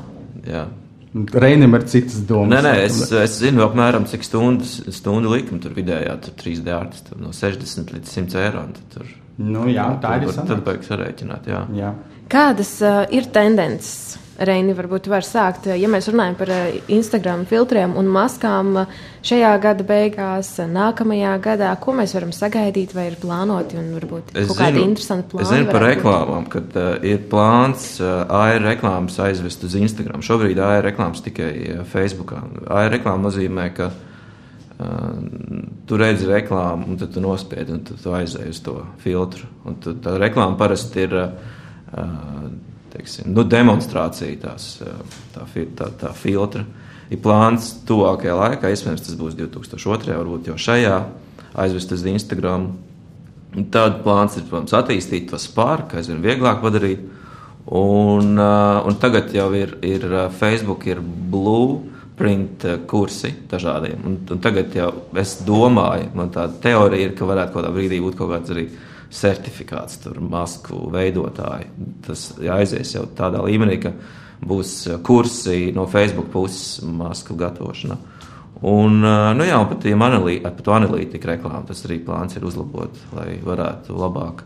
jā. 0.46 0.68
Reinim 1.10 1.74
ir 1.74 1.88
citas 1.90 2.20
domas. 2.22 2.52
Nē, 2.52 2.60
nē, 2.62 2.84
es, 2.86 3.00
es 3.18 3.32
zinu 3.40 3.64
apmēram 3.64 4.04
cik 4.06 4.22
stundas, 4.22 4.76
stundu 4.94 5.32
likuma 5.32 5.58
tur 5.62 5.74
vidējā 5.74 6.14
tur 6.22 6.36
3D 6.38 6.70
ārtis 6.76 7.08
no 7.18 7.32
60 7.34 7.90
līdz 7.96 8.12
100 8.14 8.38
eiro. 8.44 8.62
Tur, 8.94 9.10
nu, 9.42 9.66
jā, 9.72 9.88
tā 10.02 10.14
tur, 10.22 10.30
ir. 10.30 10.38
Tad 10.52 10.62
vajag 10.68 10.86
sarēķināt, 10.86 11.50
jā. 11.50 11.64
jā. 11.74 11.90
Kādas 12.30 12.76
uh, 12.86 13.02
ir 13.10 13.26
tendences? 13.34 14.19
Reini, 14.40 14.72
varbūt 14.72 15.11
var 15.12 15.24
sākt, 15.26 15.66
ja 15.76 15.88
mēs 15.92 16.07
runājam 16.09 16.37
par 16.38 16.50
Instagram 16.88 17.42
filtriem 17.48 17.92
un 18.00 18.07
maskām 18.09 18.87
šajā 19.26 19.50
gada 19.61 19.85
beigās, 19.85 20.55
nākamajā 20.64 21.35
gadā, 21.44 21.74
ko 21.83 21.92
mēs 21.98 22.14
varam 22.16 22.33
sagaidīt, 22.33 22.94
vai 22.96 23.11
ir 23.11 23.18
plānoti 23.20 23.76
un 23.76 23.90
varbūt 23.98 24.33
es 24.33 24.48
kaut 24.48 24.62
kādi 24.62 24.81
interesanti 24.81 25.29
plāni. 25.35 25.44
Es 25.44 25.53
zinu 25.53 25.68
par 25.68 25.85
reklāmām, 25.85 26.46
kad 26.55 26.72
uh, 26.81 26.88
ir 27.05 27.20
plāns 27.29 27.90
uh, 28.00 28.22
AR 28.33 28.64
reklāmas 28.64 29.20
aizvest 29.26 29.68
uz 29.68 29.76
Instagram. 29.76 30.24
Šobrīd 30.24 30.62
AR 30.64 30.88
reklāmas 30.88 31.20
tikai 31.26 31.50
uh, 31.74 31.85
Facebookā. 31.92 32.40
AR 32.72 32.88
reklāma 32.96 33.26
nozīmē, 33.26 33.68
ka 33.76 33.90
uh, 33.92 34.88
tu 35.85 36.00
redzi 36.00 36.33
reklāmu, 36.33 36.88
un 36.88 37.03
tad 37.05 37.12
tu 37.12 37.20
nospiedi, 37.20 37.76
un 37.76 37.85
tu 37.92 38.16
aizēji 38.16 38.57
uz 38.57 38.64
to 38.64 38.81
filtru. 39.05 39.53
Un 39.68 39.76
tu, 39.85 39.98
tā 40.00 40.16
reklāma 40.16 40.57
parasti 40.64 41.05
ir. 41.05 41.20
Uh, 41.92 42.68
teiksim, 43.00 43.32
nu, 43.32 43.44
demonstrācija 43.48 44.36
tās, 44.44 44.76
tā, 45.34 45.46
tā, 45.78 45.88
tā 46.00 46.12
filtra. 46.16 46.64
Ir 47.10 47.18
plāns 47.24 47.72
tuvākajā 47.88 48.36
laikā, 48.38 48.70
iespējams, 48.70 49.02
tas 49.06 49.16
būs 49.18 49.34
2002. 49.38 50.14
varbūt 50.14 50.50
jau 50.52 50.58
šajā, 50.60 50.98
aizvest 51.58 51.96
uz 51.96 52.04
Instagram. 52.06 52.70
Tad 53.74 54.04
plāns 54.04 54.36
ir 54.38 54.44
protams, 54.46 54.76
attīstīt 54.78 55.30
to 55.32 55.40
spārku, 55.40 55.98
aizvien 55.98 56.20
vieglāk 56.22 56.60
padarīt. 56.62 57.02
Un, 57.70 58.38
un 58.38 59.00
tagad 59.02 59.34
jau 59.34 59.48
ir, 59.58 59.74
ir 59.86 60.06
Facebook, 60.38 60.86
ir 60.86 61.02
blueprint 61.02 62.62
kursi 62.90 63.32
dažādiem. 63.50 64.06
Un, 64.06 64.20
un 64.30 64.42
tagad 64.42 64.74
jau 64.74 64.92
es 65.18 65.34
domāju, 65.46 66.12
man 66.14 66.30
tāda 66.34 66.62
teorija 66.62 67.10
ir, 67.10 67.16
ka 67.18 67.26
varētu 67.26 67.56
kaut 67.56 67.64
kādā 67.64 67.74
brīdī 67.74 67.98
būt 68.04 68.18
kaut 68.18 68.32
kāds 68.36 68.54
arī 68.54 68.68
certifikāts, 69.11 69.99
tur 70.05 70.20
masku 70.23 70.87
veidotāji. 70.92 71.68
Tas 72.07 72.29
aizies 72.38 72.94
jau 72.94 73.05
tādā 73.18 73.42
līmenī, 73.44 73.81
ka 73.83 73.92
būs 74.46 74.75
kursi 75.05 75.73
no 75.77 75.87
Facebook 75.90 76.31
puses 76.33 76.81
masku 76.87 77.37
gatavošanā. 77.38 77.99
Un, 78.61 79.01
nu 79.01 79.44
jā, 79.46 79.57
un 79.57 79.68
pat, 79.70 79.87
analī, 79.88 80.38
pat 80.44 80.66
analītika 80.77 81.33
reklāma, 81.33 81.64
tas 81.68 81.81
arī 81.88 82.01
plāns 82.05 82.37
ir 82.37 82.44
uzlabot, 82.44 82.96
lai 83.16 83.38
varētu 83.44 83.96
labāk 83.96 84.42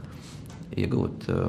iegūt 0.79 1.27
uh, 1.35 1.49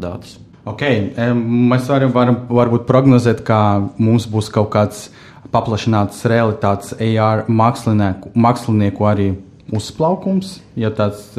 datus. 0.00 0.38
Okay. 0.68 1.10
Mēs 1.34 1.88
varam, 1.88 2.12
varam 2.12 2.38
varbūt 2.48 2.86
prognozēt, 2.88 3.42
ka 3.44 3.90
mums 4.00 4.26
būs 4.28 4.50
kaut 4.52 4.70
kāds 4.74 5.06
paplašināts 5.52 6.20
realitātes 6.28 6.92
AR 7.00 7.46
mākslinieku, 7.48 8.32
mākslinieku 8.36 9.06
arī 9.08 9.28
uzplaukums, 9.76 10.58
ja 10.78 10.92
tāds 10.94 11.30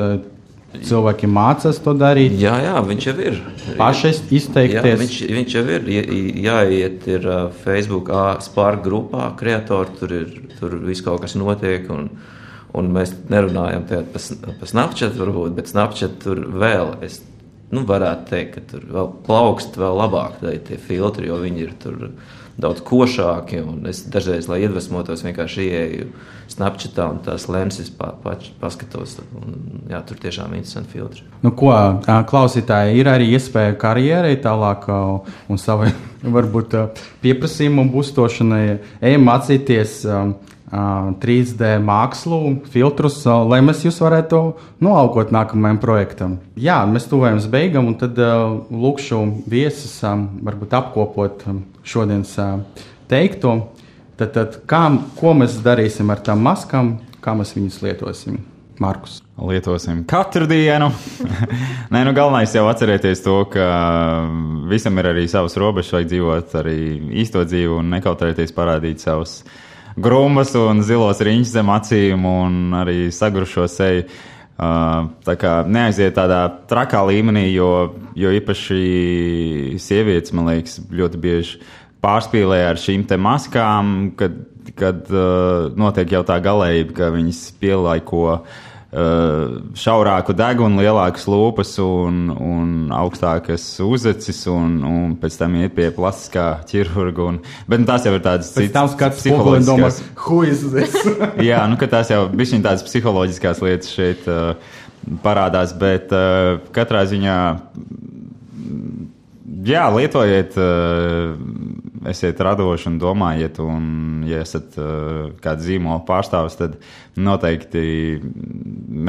Cilvēki 0.71 1.27
mācās 1.27 1.81
to 1.83 1.91
darīt. 1.99 2.37
Jā, 2.39 2.53
jā, 2.63 2.75
viņš 2.87 3.07
jau 3.09 3.15
ir. 3.19 3.39
Paši 3.79 4.13
izteikties. 4.37 4.85
Jā, 4.87 4.99
viņš, 5.01 5.17
viņš 5.35 5.55
jau 5.57 5.63
ir. 5.75 5.89
Jāiet 6.45 7.07
ir 7.11 7.27
Facebook 7.65 8.11
spārku 8.45 8.87
grupā, 8.87 9.33
kreatori, 9.39 9.97
tur 9.99 10.15
ir 10.15 10.29
tur 10.61 10.77
viss 10.85 11.03
kaut 11.03 11.25
kas 11.25 11.35
notiek. 11.39 11.89
Un, 11.91 12.07
un 12.77 12.93
mēs 12.95 13.15
nerunājam 13.31 13.87
par 13.89 14.07
pa 14.13 14.69
Snapchat, 14.69 15.17
varbūt, 15.19 15.55
bet 15.57 15.71
Snapchat 15.71 16.19
tur 16.23 16.45
vēl. 16.61 16.95
Es, 17.05 17.19
nu, 17.73 17.83
varētu 17.87 18.29
teikt, 18.29 18.53
ka 18.55 18.65
tur 18.75 18.85
vēl 18.93 19.11
plaukst 19.25 19.79
vēl 19.81 19.97
labāk 20.03 20.39
tie 20.67 20.79
filtri, 20.79 21.31
jo 21.31 21.41
viņi 21.41 21.65
ir 21.65 21.75
tur 21.81 21.97
daudz 22.61 22.83
košāki. 22.85 23.61
Es 23.89 24.03
dažreiz, 24.11 24.47
lai 24.51 24.61
iedvesmotos, 24.65 25.23
vienkārši 25.25 25.65
ieeju 25.67 26.07
Snapchatā 26.51 27.07
un 27.13 27.19
tās 27.25 27.47
lenses 27.51 27.89
pa, 27.95 28.11
pa, 28.23 28.35
paskatos. 28.61 29.17
Un, 29.39 29.55
jā, 29.91 30.01
tur 30.07 30.19
tiešām 30.21 30.51
ir 30.51 30.61
interesanti 30.61 30.93
filtri. 30.93 31.25
Nu, 31.45 31.53
ko 31.57 31.71
klausītāji 32.29 32.99
ir 33.01 33.09
arī 33.11 33.31
iespēja 33.37 33.77
karjerai 33.81 34.35
tālāk 34.43 34.87
un 34.91 35.61
savai 35.61 35.91
varbūt 36.37 36.77
pieprasījumu 37.23 37.87
būstošanai, 37.93 38.63
ejam 39.01 39.27
mācīties. 39.29 40.01
3D 40.71 41.73
mākslu, 41.83 42.39
filtrus, 42.71 43.19
lai 43.27 43.59
mēs 43.65 43.83
jūs 43.83 43.97
varētu 43.99 44.39
noalgot 44.83 45.33
nākamajam 45.35 45.79
projektam. 45.83 46.37
Jā, 46.55 46.79
mēs 46.87 47.09
tuvojamies 47.11 47.49
beigām, 47.51 47.89
un 47.91 47.97
tad 47.99 48.19
lūkšu 48.71 49.19
viesus 49.51 49.97
varbūt 50.01 50.77
apkopot 50.79 51.43
šodienas 51.83 52.37
teikto. 53.11 53.57
Tad, 54.15 54.31
tad 54.37 54.61
kā, 54.69 54.85
ko 55.17 55.35
mēs 55.35 55.59
darīsim 55.65 56.11
ar 56.13 56.23
tām 56.23 56.43
maskām, 56.45 56.95
kā 57.23 57.35
mēs 57.35 57.55
viņus 57.57 57.81
lietosim? 57.83 58.39
Markus. 58.81 59.19
Lietosim 59.37 59.99
katru 60.09 60.47
dienu. 60.49 60.87
Nē, 61.93 62.01
nu 62.07 62.13
galvenais 62.17 62.53
jau 62.55 62.63
atcerēties 62.69 63.21
to, 63.21 63.35
ka 63.53 63.65
visam 64.71 64.97
ir 64.97 65.11
arī 65.11 65.27
savas 65.29 65.53
robežas, 65.61 65.91
vajag 65.93 66.09
dzīvot 66.09 66.55
arī 66.63 66.77
īsto 67.21 67.43
dzīvi 67.45 67.75
un 67.77 67.91
nekautrēties 67.93 68.55
parādīt 68.57 69.03
savus 69.03 69.41
grumbas 69.95 70.53
un 70.59 70.83
zilos 70.85 71.21
riņķus 71.23 71.55
zem 71.55 71.71
acīm 71.73 72.27
un 72.27 72.77
arī 72.81 73.09
sagrušo 73.13 73.67
seju. 73.71 74.05
Uh, 74.61 75.07
tā 75.25 75.33
kā 75.41 75.51
neaiziet 75.65 76.13
tādā 76.13 76.43
trakā 76.69 76.99
līmenī, 77.07 77.47
jo, 77.49 77.95
jo 78.13 78.29
īpaši 78.37 78.81
sievietes, 79.81 80.35
man 80.37 80.51
liekas, 80.51 80.75
ļoti 80.93 81.21
bieži 81.23 81.63
pārspīlē 82.05 82.59
ar 82.67 82.77
šīm 82.77 83.07
te 83.09 83.17
maskām, 83.17 84.11
kad, 84.19 84.35
kad 84.77 85.09
uh, 85.09 85.71
notiek 85.73 86.13
jau 86.13 86.21
tā 86.27 86.37
galējība, 86.45 86.93
ka 86.99 87.09
viņas 87.15 87.41
pielaiko 87.63 88.27
Uh, 88.35 88.59
šaurāku 88.91 90.33
degunu, 90.35 90.81
lielākas 90.83 91.23
lūpas 91.31 91.77
un, 91.79 92.25
un 92.35 92.91
augstākas 92.91 93.63
uzacis, 93.85 94.41
un, 94.51 94.81
un 94.83 95.13
pēc 95.19 95.37
tam 95.39 95.55
iet 95.61 95.75
pie 95.77 95.87
plastiskā 95.95 96.47
ķirurga. 96.67 97.29
Un, 97.31 97.39
bet 97.71 97.79
nu, 97.79 97.87
tās 97.87 98.03
jau 98.07 98.13
ir 98.17 98.23
tādas 98.25 98.51
citas 98.51 98.97
psiholoģiskas 98.99 100.01
lietas. 100.75 101.07
Jā, 101.39 101.63
nu, 101.71 101.79
tās 101.79 102.11
jau 102.11 102.25
bija 102.35 102.59
tādas 102.59 102.83
psiholoģiskas 102.89 103.63
lietas 103.63 103.95
šeit 103.95 104.27
uh, 104.27 104.59
parādās, 105.23 105.71
bet 105.79 106.11
uh, 106.11 106.59
katrā 106.75 107.05
ziņā. 107.07 107.37
Jā, 109.71 109.87
lietojiet 109.95 110.59
uh, 110.59 111.31
esiet 112.09 112.39
radoši 112.41 112.89
un 112.89 112.97
domājiet, 113.01 113.59
un, 113.63 114.23
ja 114.27 114.41
esat 114.45 114.77
uh, 114.81 115.29
kāds 115.43 115.65
zīmola 115.67 116.01
pārstāvis, 116.07 116.57
tad 116.59 116.77
noteikti 117.19 117.83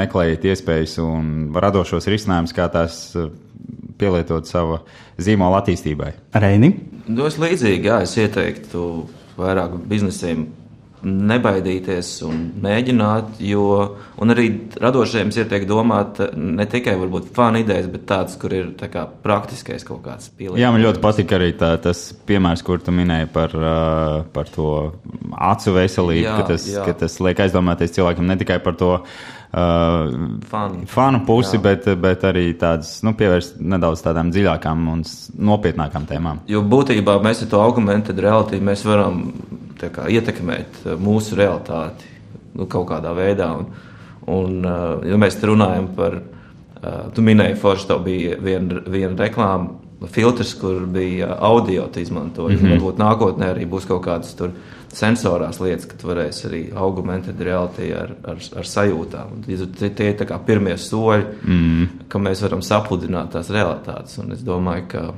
meklējiet 0.03 0.49
iespējas 0.53 0.99
un 1.05 1.53
radošos 1.55 2.09
risinājumus, 2.13 2.55
kā 2.57 2.69
tās 2.73 3.05
uh, 3.17 3.31
pielietot 4.01 4.49
sava 4.51 4.83
zīmola 5.23 5.63
attīstībai. 5.63 6.13
Reini? 6.43 6.75
Dos 7.07 7.39
līdzīgi, 7.43 7.89
jā, 7.91 8.03
es 8.07 8.17
ieteiktu 8.21 8.89
vairāk 9.39 9.79
biznesiem 9.89 10.47
nebaidīties 11.03 12.11
un 12.27 12.43
mēģināt, 12.63 13.41
jo 13.43 13.65
arī 14.23 14.47
radošajiem 14.81 15.33
tiek 15.51 15.67
domāt 15.69 16.21
ne 16.37 16.67
tikai 16.71 16.95
varbūt 17.01 17.33
fanu 17.35 17.63
idejas, 17.63 17.89
bet 17.91 18.07
tādas, 18.09 18.39
kur 18.41 18.55
ir 18.55 18.71
tā 18.79 18.89
kā, 18.93 19.05
praktiskais 19.25 19.87
kaut 19.89 20.03
kāds 20.07 20.31
pielietojums. 20.31 20.63
Jā, 20.63 20.71
man 20.75 20.85
ļoti 20.85 21.03
patīk 21.03 21.35
arī 21.37 21.51
tā, 21.59 21.75
tas 21.83 22.05
piemērs, 22.29 22.65
kur 22.67 22.83
tu 22.85 22.95
minēji 22.95 23.31
par, 23.35 23.57
par 24.35 24.55
to 24.55 24.71
acu 25.53 25.77
veselību, 25.77 26.27
jā, 26.27 26.39
ka, 26.39 26.49
tas, 26.55 26.67
jā. 26.71 26.87
ka 26.87 26.97
tas 27.05 27.21
liek 27.25 27.47
aizdomāties 27.47 27.97
cilvēkam 27.99 28.29
ne 28.31 28.39
tikai 28.41 28.63
par 28.63 28.79
to. 28.79 28.97
Uh, 29.53 30.39
fanu. 30.49 30.87
fanu 30.89 31.19
pusi, 31.29 31.59
jā. 31.59 31.61
bet, 31.67 31.89
bet 32.01 32.23
arī 32.25 32.47
tādas, 32.57 32.95
nu, 33.05 33.13
pievērst 33.13 33.59
nedaudz 33.61 34.01
tādām 34.01 34.31
dziļākām 34.33 34.87
un 34.89 35.03
nopietnākām 35.37 36.07
tēmām. 36.09 36.41
Jo 36.49 36.63
būtībā 36.65 37.19
mēs 37.21 37.43
ar 37.45 37.51
to 37.53 37.61
augmented 37.61 38.23
reality 38.25 38.63
mēs 38.65 38.87
varam 38.89 39.27
kā, 39.77 40.07
ietekmēt 40.09 40.87
uh, 40.87 40.95
mūsu 40.97 41.37
realitāti 41.37 42.09
nu, 42.57 42.65
kaut 42.65 42.89
kādā 42.95 43.13
veidā. 43.19 43.51
Un, 43.61 43.69
un, 44.33 44.57
uh, 44.65 45.05
ja 45.05 45.21
mēs 45.21 45.37
runājam 45.45 45.91
par, 46.01 46.17
uh, 46.17 47.05
tu 47.13 47.25
minēji, 47.27 47.61
Forši, 47.61 47.91
tev 47.93 48.01
bija 48.09 48.41
viena 48.41 48.81
vien 48.89 49.21
reklāma. 49.21 49.82
Filtrs, 50.11 50.55
kur 50.55 50.87
bija 50.87 51.37
audio, 51.41 51.89
izmantoja. 51.97 52.57
Mm 52.57 52.63
-hmm. 52.63 52.73
Varbūt 52.73 52.99
nākotnē 52.99 53.55
arī 53.55 53.69
būs 53.69 53.87
kaut 53.87 54.05
kādas 54.07 54.35
sensorās 54.93 55.61
lietas, 55.61 55.87
ka 55.87 55.97
tu 55.97 56.09
varēsi 56.09 56.47
arī 56.49 56.63
augmentēt 56.75 57.41
realitāti 57.41 57.93
ar, 57.97 58.15
ar, 58.25 58.37
ar 58.57 58.65
sajūtām. 58.65 59.29
Tie, 59.79 59.91
tie 59.91 60.11
ir 60.11 60.17
pirmie 60.47 60.77
soļi, 60.77 61.25
mm 61.45 61.61
-hmm. 61.61 61.89
ka 62.09 62.19
mēs 62.19 62.43
varam 62.43 62.63
sapludināt 62.63 63.31
tās 63.31 63.51
realitātes. 63.51 64.19
Un 64.19 64.33
es 64.33 64.41
domāju, 64.41 64.85
ka 64.89 65.15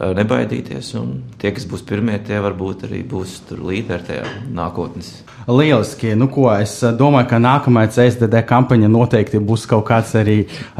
nebaidīties. 0.00 0.94
Un 0.98 1.12
tie, 1.38 1.52
kas 1.54 1.66
būs 1.70 1.84
pirmie, 1.86 2.18
tie 2.26 2.40
varbūt 2.42 2.88
arī 2.88 3.02
būs 3.06 3.40
līderi 3.54 4.08
tajā 4.08 4.26
nākotnes. 4.54 5.12
Lieliski. 5.46 6.14
Nu, 6.16 6.28
ko, 6.32 6.46
es 6.56 6.78
domāju, 6.96 7.28
ka 7.28 7.38
nākamā 7.42 7.84
CSDD 7.92 8.40
kampaņa 8.48 8.88
noteikti 8.88 9.42
būs 9.44 9.66
kaut 9.68 9.84
kāds 9.90 10.14
arī 10.16 10.38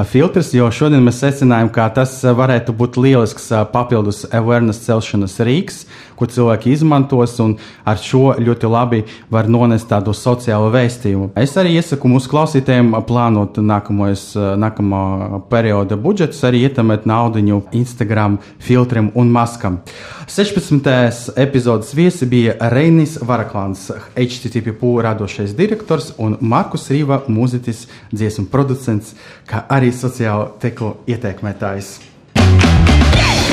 filtrs, 0.08 0.54
jo 0.56 0.70
šodien 0.72 1.04
mēs 1.04 1.20
secinājām, 1.20 1.68
ka 1.74 1.90
tas 1.92 2.16
varētu 2.24 2.72
būt 2.76 2.96
lielisks 2.96 3.50
papildus 3.74 4.24
awareness 4.32 4.86
celšanas 4.86 5.36
rīks, 5.44 5.84
ko 6.14 6.28
cilvēki 6.30 6.72
izmantos, 6.72 7.34
un 7.42 7.56
ar 7.84 7.98
šo 8.00 8.36
ļoti 8.40 8.70
labi 8.70 9.02
var 9.34 9.50
nonest 9.50 9.88
tādu 9.90 10.14
sociālu 10.16 10.70
vēstījumu. 10.72 11.32
Es 11.36 11.56
arī 11.60 11.74
iesaku 11.76 12.08
mūsu 12.08 12.30
klausītājiem 12.32 12.94
plānot 13.04 13.58
nākamos, 13.60 14.30
nākamā 14.34 15.42
perioda 15.50 15.98
budžetus, 16.00 16.40
arī 16.46 16.64
ietamēt 16.68 17.04
naudu 17.10 17.42
Instagram 17.74 18.38
filtriem 18.62 19.03
un 19.14 19.30
maskam. 19.32 19.80
16. 20.26 21.34
epizodes 21.36 21.92
viesi 21.94 22.26
bija 22.26 22.56
Reinis 22.72 23.18
Varaklāns, 23.20 23.90
HTTP 24.16 24.74
radošais 25.04 25.54
direktors 25.56 26.12
un 26.18 26.38
Markus 26.40 26.88
Rīva, 26.90 27.22
mūziķis, 27.28 27.86
dziesmu 28.12 28.48
producents, 28.52 29.14
kā 29.46 29.66
arī 29.68 29.92
sociālo 29.92 30.54
teklu 30.60 30.96
ieteikmētājs. 31.06 31.98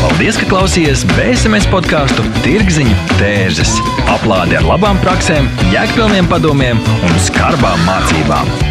Paldies, 0.01 0.37
ka 0.41 0.47
klausījāties 0.49 1.03
BSMS 1.13 1.69
podkāstu 1.69 2.25
Tirziņu 2.41 2.97
tērzes. 3.19 3.75
Aplādi 4.09 4.57
ar 4.57 4.65
labām 4.65 4.97
praktiskām, 5.05 5.51
jēgpilniem 5.75 6.29
padomiem 6.31 6.81
un 6.81 7.17
skarbām 7.29 7.85
mācībām. 7.85 8.70